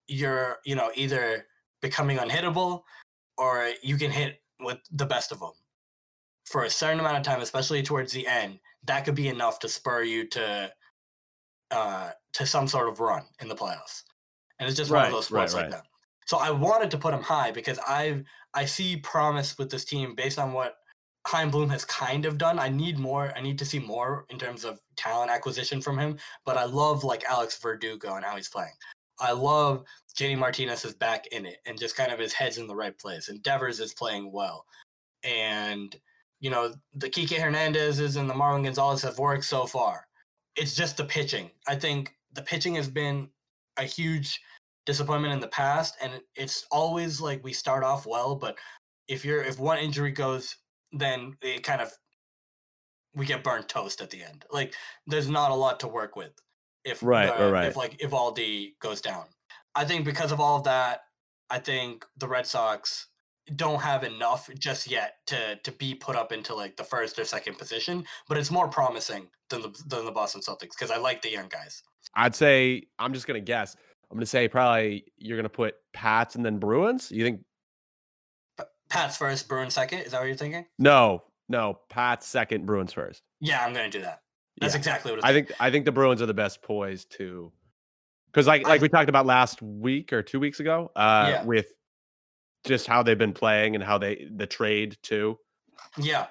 [0.06, 1.46] you're, you know, either
[1.80, 2.82] becoming unhittable
[3.38, 5.52] or you can hit with the best of them
[6.44, 9.68] for a certain amount of time, especially towards the end, that could be enough to
[9.68, 10.70] spur you to
[11.70, 14.02] uh to some sort of run in the playoffs.
[14.58, 15.84] And it's just one of those right, sports like that.
[16.26, 18.22] So I wanted to put him high because I
[18.52, 20.76] I see promise with this team based on what
[21.26, 22.58] Chaim Bloom has kind of done.
[22.58, 23.32] I need more.
[23.36, 26.16] I need to see more in terms of talent acquisition from him.
[26.44, 28.72] But I love like Alex Verdugo and how he's playing.
[29.18, 29.84] I love
[30.16, 32.96] JD Martinez is back in it and just kind of his head's in the right
[32.96, 33.28] place.
[33.28, 34.66] And Devers is playing well.
[35.24, 35.96] And
[36.40, 40.06] you know, the Kike Hernandez's and the Marwin Gonzalez have worked so far.
[40.54, 41.50] It's just the pitching.
[41.66, 43.28] I think the pitching has been
[43.78, 44.40] a huge
[44.84, 48.56] disappointment in the past, and it's always like we start off well, but
[49.08, 50.54] if you're if one injury goes,
[50.92, 51.92] then it kind of
[53.14, 54.44] we get burnt toast at the end.
[54.50, 54.74] Like
[55.06, 56.32] there's not a lot to work with
[56.84, 57.66] if Right, right, right.
[57.66, 59.24] if like Eovaldi goes down.
[59.74, 61.00] I think because of all of that,
[61.50, 63.08] I think the Red Sox
[63.54, 67.24] don't have enough just yet to to be put up into like the first or
[67.24, 71.22] second position, but it's more promising than the than the Boston Celtics because I like
[71.22, 71.82] the young guys.
[72.14, 73.76] I'd say I'm just gonna guess.
[74.10, 77.10] I'm gonna say probably you're gonna put Pats and then Bruins.
[77.10, 77.40] You think
[78.88, 80.00] Pats first, Bruins second.
[80.00, 80.66] Is that what you're thinking?
[80.78, 83.22] no, no, Pats second, Bruins first.
[83.40, 84.22] Yeah, I'm gonna do that.
[84.60, 84.78] That's Yeah.
[84.78, 87.52] exactly what I think I think the Bruins are the best poised to
[88.26, 91.44] because like I- like we talked about last week or two weeks ago, uh Yeah.
[91.44, 91.66] with
[92.64, 95.38] just how they've been playing and how they the trade too.
[95.96, 96.26] Yeah,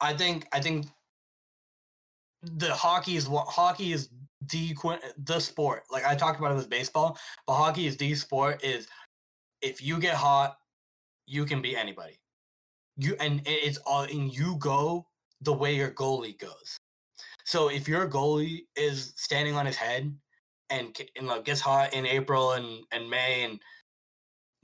[0.00, 0.86] I think I think
[2.42, 4.10] the hockey is what hockey is
[4.52, 4.74] the
[5.18, 5.84] the sport.
[5.90, 8.62] Like I talked about it with baseball, but hockey is the sport.
[8.64, 8.86] Is
[9.62, 10.56] if you get hot,
[11.28, 12.18] you can be anybody.
[12.96, 15.06] You and it's all and you go
[15.42, 16.76] the way your goalie goes.
[17.44, 20.12] So if your goalie is standing on his head
[20.70, 23.60] and, and like gets hot in April and, and May and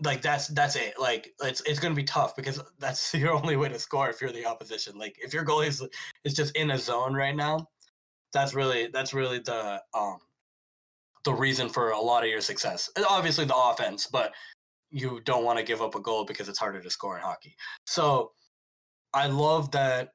[0.02, 0.94] like that's that's it.
[0.98, 4.32] Like it's it's gonna be tough because that's your only way to score if you're
[4.32, 4.98] the opposition.
[4.98, 5.86] Like if your goalie is
[6.24, 7.68] is just in a zone right now,
[8.32, 10.18] that's really that's really the um
[11.24, 12.90] the reason for a lot of your success.
[13.08, 14.32] Obviously the offense, but
[14.94, 17.56] you don't want to give up a goal because it's harder to score in hockey.
[17.84, 18.30] So
[19.12, 20.10] I love that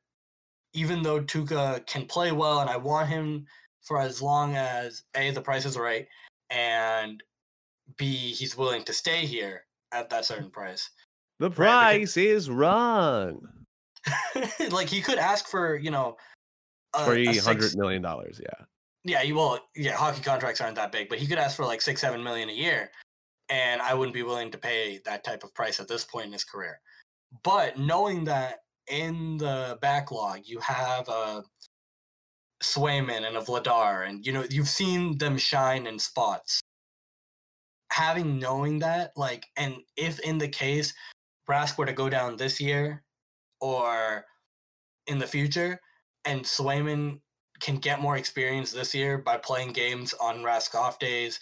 [0.73, 3.45] even though Tuukka can play well and I want him
[3.83, 6.07] for as long as A the price is right
[6.49, 7.21] and
[7.97, 10.89] B he's willing to stay here at that certain price.
[11.39, 13.47] The price is wrong.
[14.71, 16.15] like he could ask for, you know,
[16.93, 18.39] a- Three hundred million dollars.
[18.41, 18.65] Yeah.
[19.03, 21.81] Yeah, you well, yeah, hockey contracts aren't that big, but he could ask for like
[21.81, 22.91] six, seven million a year,
[23.49, 26.33] and I wouldn't be willing to pay that type of price at this point in
[26.33, 26.79] his career.
[27.43, 31.43] But knowing that in the backlog you have a
[32.61, 36.59] Swayman and a Vladar, and you know you've seen them shine in spots.
[37.91, 40.93] Having knowing that, like, and if in the case
[41.49, 43.03] Rask were to go down this year
[43.61, 44.25] or
[45.07, 45.79] in the future,
[46.25, 47.19] and Swayman
[47.59, 51.39] can get more experience this year by playing games on Rask off days.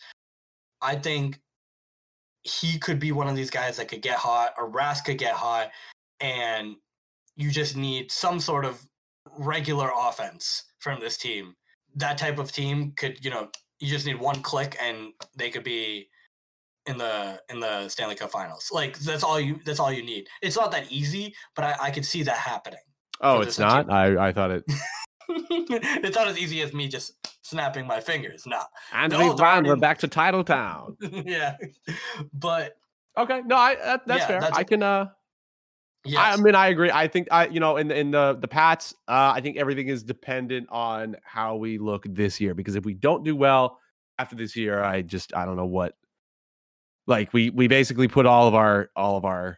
[0.81, 1.39] I think
[2.47, 5.33] he could be one of these guys that could get hot, or Rask could get
[5.33, 5.69] hot,
[6.19, 6.75] and
[7.35, 8.81] you just need some sort of
[9.37, 11.55] regular offense from this team.
[11.95, 15.63] That type of team could, you know, you just need one click and they could
[15.63, 16.09] be
[16.87, 18.69] in the in the Stanley Cup Finals.
[18.71, 20.27] Like that's all you that's all you need.
[20.41, 22.79] It's not that easy, but I, I could see that happening.
[23.21, 23.91] Oh, it's not.
[23.91, 24.63] I I thought it.
[25.29, 27.13] it's not as easy as me just
[27.43, 28.45] snapping my fingers.
[28.45, 28.61] No.
[28.93, 30.97] Anthony No, Brown, we're back to Title Town.
[31.01, 31.57] yeah.
[32.33, 32.77] But
[33.17, 34.39] Okay, no, I that, that's Yeah, fair.
[34.41, 34.83] that's- I can.
[34.83, 35.07] uh
[36.05, 36.37] yes.
[36.37, 36.91] I mean, I agree.
[36.91, 39.87] I think I, you know, in the in the the Pats, uh, I think everything
[39.87, 42.53] is dependent on how we look this year.
[42.53, 43.79] Because if we don't do well
[44.19, 45.95] after this year, I just I don't know what.
[47.07, 49.57] Like we we basically put all of our all of our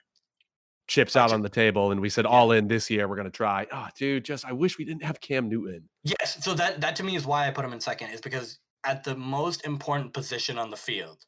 [0.89, 3.07] chips out on the table, and we said all in this year.
[3.07, 3.65] We're gonna try.
[3.71, 5.87] Oh, dude, just I wish we didn't have Cam Newton.
[6.03, 6.43] yes.
[6.43, 9.03] So that that to me is why I put him in second, is because at
[9.03, 11.23] the most important position on the field,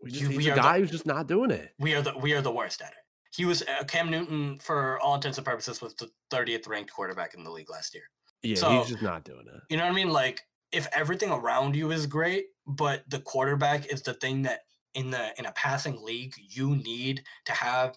[0.00, 1.72] We just, You- he's we a are the- guy who's just not doing it.
[1.78, 2.98] we are the we are the worst at it.
[3.34, 7.32] He was uh, Cam Newton for all intents and purposes was the 30th ranked quarterback
[7.34, 8.04] in the league last year.
[8.42, 9.60] Yeah, So- he's just not doing it.
[9.70, 10.10] You know what I mean?
[10.10, 14.60] Like if everything around you is great, but the quarterback is the thing that
[14.94, 17.96] in the in a passing league you need to have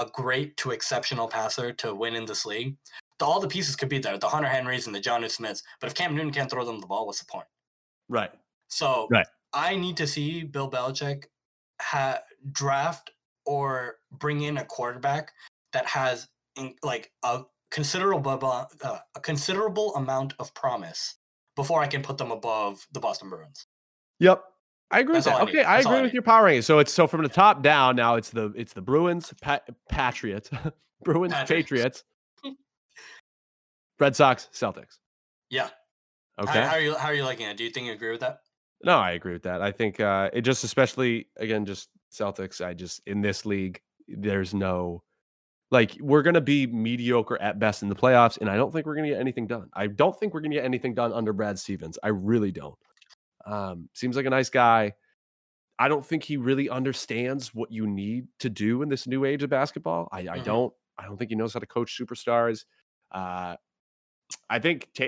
[0.00, 2.76] a great to exceptional passer to win in this league.
[3.18, 5.62] The, all the pieces could be there, the Hunter Henrys and the Jonnu Smiths.
[5.80, 7.46] But if Cam Newton can't throw them the ball, what's the point?
[8.08, 8.30] Right.
[8.68, 9.26] So Right.
[9.52, 11.24] I need to see Bill Belichick
[11.80, 12.20] ha-
[12.52, 13.10] draft
[13.44, 15.32] or bring in a quarterback
[15.72, 18.42] that has in, like a considerable
[18.82, 21.16] uh, a considerable amount of promise
[21.56, 23.66] before I can put them above the Boston Bruins.
[24.18, 24.44] Yep.
[24.90, 25.34] I agree with that.
[25.34, 25.50] all I need.
[25.50, 26.62] Okay, I That's agree I with your power ranking.
[26.62, 30.50] So it's so from the top down now it's the it's the Bruins, pa- Patriots,
[31.04, 31.50] Bruins, Patriots.
[31.50, 32.04] Patriots,
[34.00, 34.98] Red Sox, Celtics.
[35.50, 35.64] Yeah.
[35.64, 35.70] How-
[36.44, 36.62] Okay.
[36.64, 37.58] How, are you how are you liking it?
[37.58, 38.40] Do you think you agree with that?
[38.82, 39.60] no, I agree with that.
[39.60, 43.78] I think uh it just especially again just Celtics, I just in this league
[44.08, 45.02] there's no
[45.70, 48.86] like we're going to be mediocre at best in the playoffs and I don't think
[48.86, 49.68] we're going to get anything done.
[49.74, 51.98] I don't think we're going to get anything done under Brad Stevens.
[52.02, 52.74] I really don't.
[53.46, 54.94] Um seems like a nice guy.
[55.78, 59.42] I don't think he really understands what you need to do in this new age
[59.42, 60.08] of basketball.
[60.12, 60.44] I, I Mhm.
[60.44, 60.74] don't.
[60.98, 62.66] I don't think he knows how to coach superstars.
[63.10, 63.56] Uh,
[64.50, 65.06] I think Ta-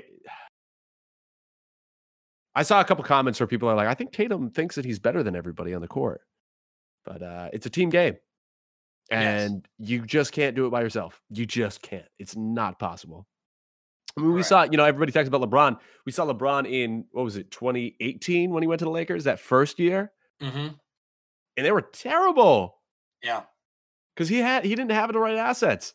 [2.54, 4.98] I saw a couple comments where people are like, "I think Tatum thinks that he's
[4.98, 6.22] better than everybody on the court,"
[7.04, 8.16] but uh, it's a team game,
[9.10, 9.42] Yes.
[9.50, 11.22] and you just can't do it by yourself.
[11.30, 12.08] You just can't.
[12.18, 13.26] It's not possible.
[14.16, 14.44] I mean, we Right.
[14.46, 15.78] saw, you know, everybody talks about LeBron.
[16.04, 19.40] We saw LeBron in what was it, 2018 when he went to the Lakers that
[19.40, 20.68] first year Mm-hmm.
[21.56, 22.80] and they were terrible
[23.22, 23.42] Yeah.
[24.14, 25.94] because he had he didn't have the right assets.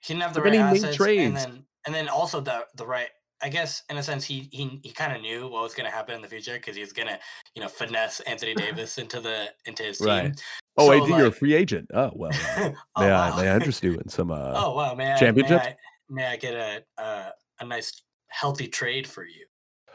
[0.00, 1.24] He didn't have the But right assets, trades.
[1.26, 3.08] and then and then also the the right.
[3.40, 5.94] I guess in a sense he he he kind of knew what was going to
[5.94, 7.18] happen in the future because he was going to
[7.54, 10.08] you know finesse Anthony Davis into the into his team.
[10.08, 10.42] Right.
[10.76, 11.88] Oh, So, wait, you're a free agent.
[11.94, 13.36] Oh well, uh, oh, may I wow.
[13.40, 15.64] may I interest you in some uh, oh wow, may I, championships?
[15.64, 15.76] May I,
[16.10, 19.44] may I get a, a a nice healthy trade for you?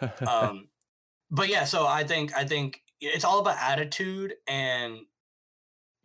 [0.27, 0.67] um
[1.29, 4.99] but yeah so i think i think it's all about attitude and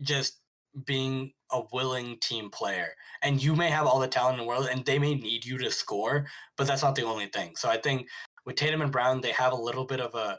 [0.02, 0.40] just
[0.84, 2.88] being a willing team player.
[3.22, 5.58] And you may have all the talent in the world and they may need you
[5.58, 7.56] to score but that's not the only thing.
[7.56, 8.08] So i think
[8.46, 10.38] with tatum and brown they have a little bit of a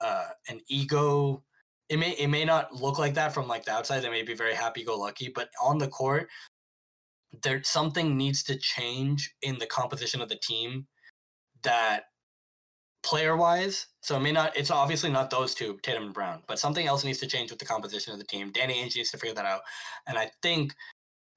[0.00, 1.42] uh an ego.
[1.88, 4.00] It may it may not look like that from like the outside.
[4.00, 6.28] They may be very happy go lucky but on the court
[7.42, 10.86] there something needs to change in the composition of the team
[11.62, 12.04] that
[13.02, 16.58] player wise, so it may not it's obviously not those two, Tatum and Brown, but
[16.58, 18.50] something else needs to change with the composition of the team.
[18.52, 19.60] Danny Ainge needs to figure that out.
[20.06, 20.74] And I think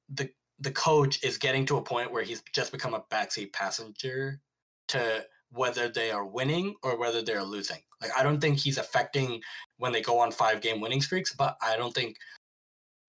[0.10, 0.30] the
[0.60, 4.42] the coach is getting to a point where he's just become a backseat passenger
[4.90, 7.80] to whether they are winning or whether they're losing.
[8.02, 9.42] Like I don't think he's affecting
[9.78, 12.18] when they go on five game winning streaks, but I don't think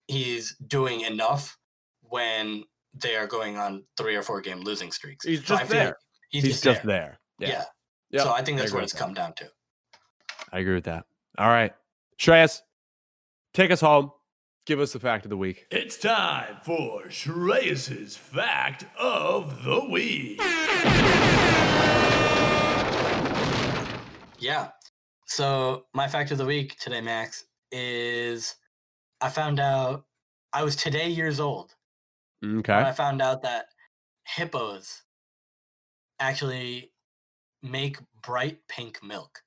[0.07, 1.57] he's doing enough
[2.01, 2.63] when
[2.93, 5.25] they are going on three or four game losing streaks.
[5.25, 5.97] He's So just feel like there.
[6.29, 7.19] He's, He's, just, just there.
[7.39, 7.49] there.
[7.49, 7.63] Yeah.
[8.11, 8.99] Yep, So I think that's agree what with it's that.
[8.99, 9.49] come down to.
[10.51, 11.05] I agree with that.
[11.37, 11.73] All right,
[12.19, 12.61] Shreyas,
[13.53, 14.11] take us home.
[14.65, 15.65] Give us the fact of the week.
[15.71, 20.39] It's time for Shreyas's fact of the week.
[24.39, 24.69] Yeah.
[25.27, 28.55] So my fact of the week today, Max, is
[29.21, 30.05] I found out
[30.53, 31.80] I was today years old when
[32.43, 32.73] Okay.
[32.73, 33.65] I found out that
[34.25, 35.03] hippos
[36.19, 36.91] actually
[37.63, 39.41] make bright pink milk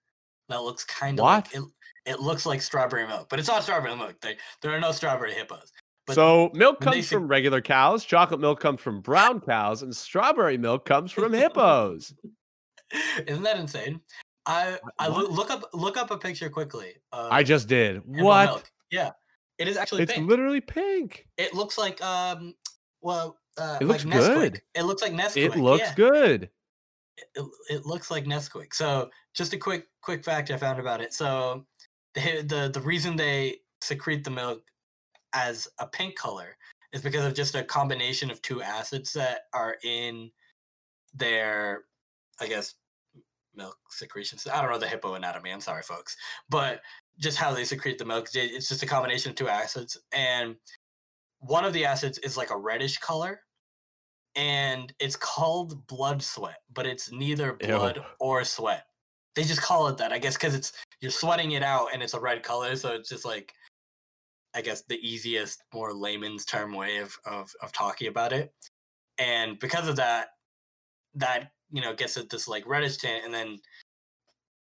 [0.49, 1.63] that looks kind of like it,
[2.07, 4.17] it looks like strawberry milk, but it's not strawberry milk.
[4.21, 5.73] They, there are no strawberry hippos.
[6.07, 10.59] But so milk comes from regular cows, chocolate milk comes from brown cows, and strawberry
[10.59, 12.13] milk comes from hippos.
[13.27, 14.01] isn't that insane?
[14.47, 15.31] I I What?
[15.31, 16.97] look up look up a picture quickly.
[17.13, 18.03] I just did.
[18.05, 18.45] What?
[18.47, 18.71] milk.
[18.91, 19.11] Yeah,
[19.59, 20.29] it is actually It's pink.
[20.29, 21.27] literally pink.
[21.39, 22.55] It looks like um,
[23.05, 24.63] well, uh, It looks like good.
[24.75, 25.37] It looks like Nesquik.
[25.37, 25.95] It looks yeah.
[25.95, 26.51] good.
[27.37, 28.75] It, it looks like Nesquik.
[28.75, 31.13] So just a quick quick fact I found about it.
[31.13, 31.67] So
[32.15, 34.63] the the the reason they secrete the milk
[35.35, 36.57] as a pink color
[36.93, 40.31] is because of just a combination of two acids that are in
[41.13, 41.85] their,
[42.41, 42.75] I guess,
[43.55, 44.47] milk secretions.
[44.47, 45.51] I don't know the hippo anatomy.
[45.51, 46.17] I'm sorry, folks,
[46.49, 46.81] but
[47.19, 48.29] just how they secrete the milk.
[48.33, 50.57] It's just a combination of two acids, and
[51.47, 53.41] one of the acids is like a reddish color,
[54.35, 57.69] and it's called blood sweat, but it's neither Ew.
[57.69, 58.87] blood or sweat.
[59.37, 62.15] They just call it that, I guess, because it's you're sweating it out and it's
[62.15, 63.53] a red color, so it's just like,
[64.55, 68.53] I guess, the easiest, more layman's term way of of, of talking about it.
[69.19, 70.29] And because of that,
[71.15, 73.59] that you know gets it this like reddish tint, and then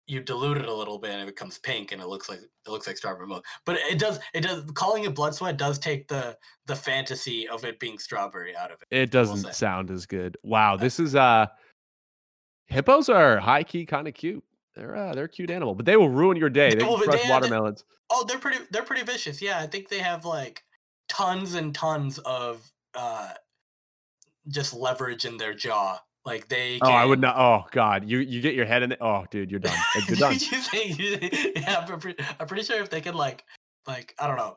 [0.07, 2.71] you dilute it a little bit and it becomes pink and it looks like it
[2.71, 3.45] looks like strawberry milk.
[3.65, 6.37] But it does it does calling it blood sweat does take the
[6.67, 8.97] the fantasy of it being strawberry out of it.
[8.97, 9.53] It doesn't say.
[9.53, 10.37] sound as good.
[10.43, 11.47] Wow, this is uh
[12.67, 14.43] hippos are high key kind of cute.
[14.75, 16.71] They're uh, they're a cute animal, but they will ruin your day.
[16.75, 17.85] They Well, can but crush they watermelons.
[18.11, 19.41] Oh, they're pretty they're pretty vicious.
[19.43, 20.63] Yeah, I think they have like
[21.09, 23.33] tons and tons of uh
[24.49, 26.01] just leverage in their jaw.
[26.25, 27.37] Like they Oh, I would not.
[27.37, 28.99] Oh God, you you get your head in it.
[29.01, 29.77] Oh, dude, you're done.
[29.97, 30.33] Like, You're done.
[30.35, 33.45] you think, yeah, I'm pretty, I'm pretty sure if they could like
[33.87, 34.57] like I don't know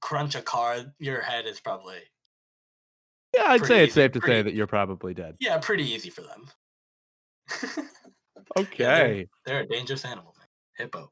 [0.00, 1.98] crunch a car, your head is probably
[3.32, 5.36] Yeah, I'd say it's easy, safe to say that you're probably dead.
[5.40, 6.46] yeah, pretty easy for them.
[8.56, 9.26] Okay.
[9.44, 10.46] They're a dangerous animal, man.
[10.76, 11.10] Hippo.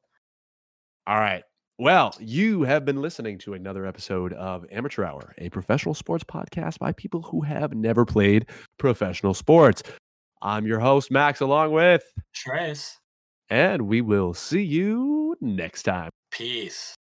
[1.06, 1.42] All right.
[1.78, 6.78] Well, you have been listening to another episode of Amateur Hour, a professional sports podcast
[6.78, 8.46] by people who have never played
[8.78, 9.82] professional sports.
[10.42, 12.04] I'm your host, Max, along with,
[12.34, 12.96] Shreyas.
[13.48, 16.10] and we will see you next time.
[16.30, 16.94] Peace.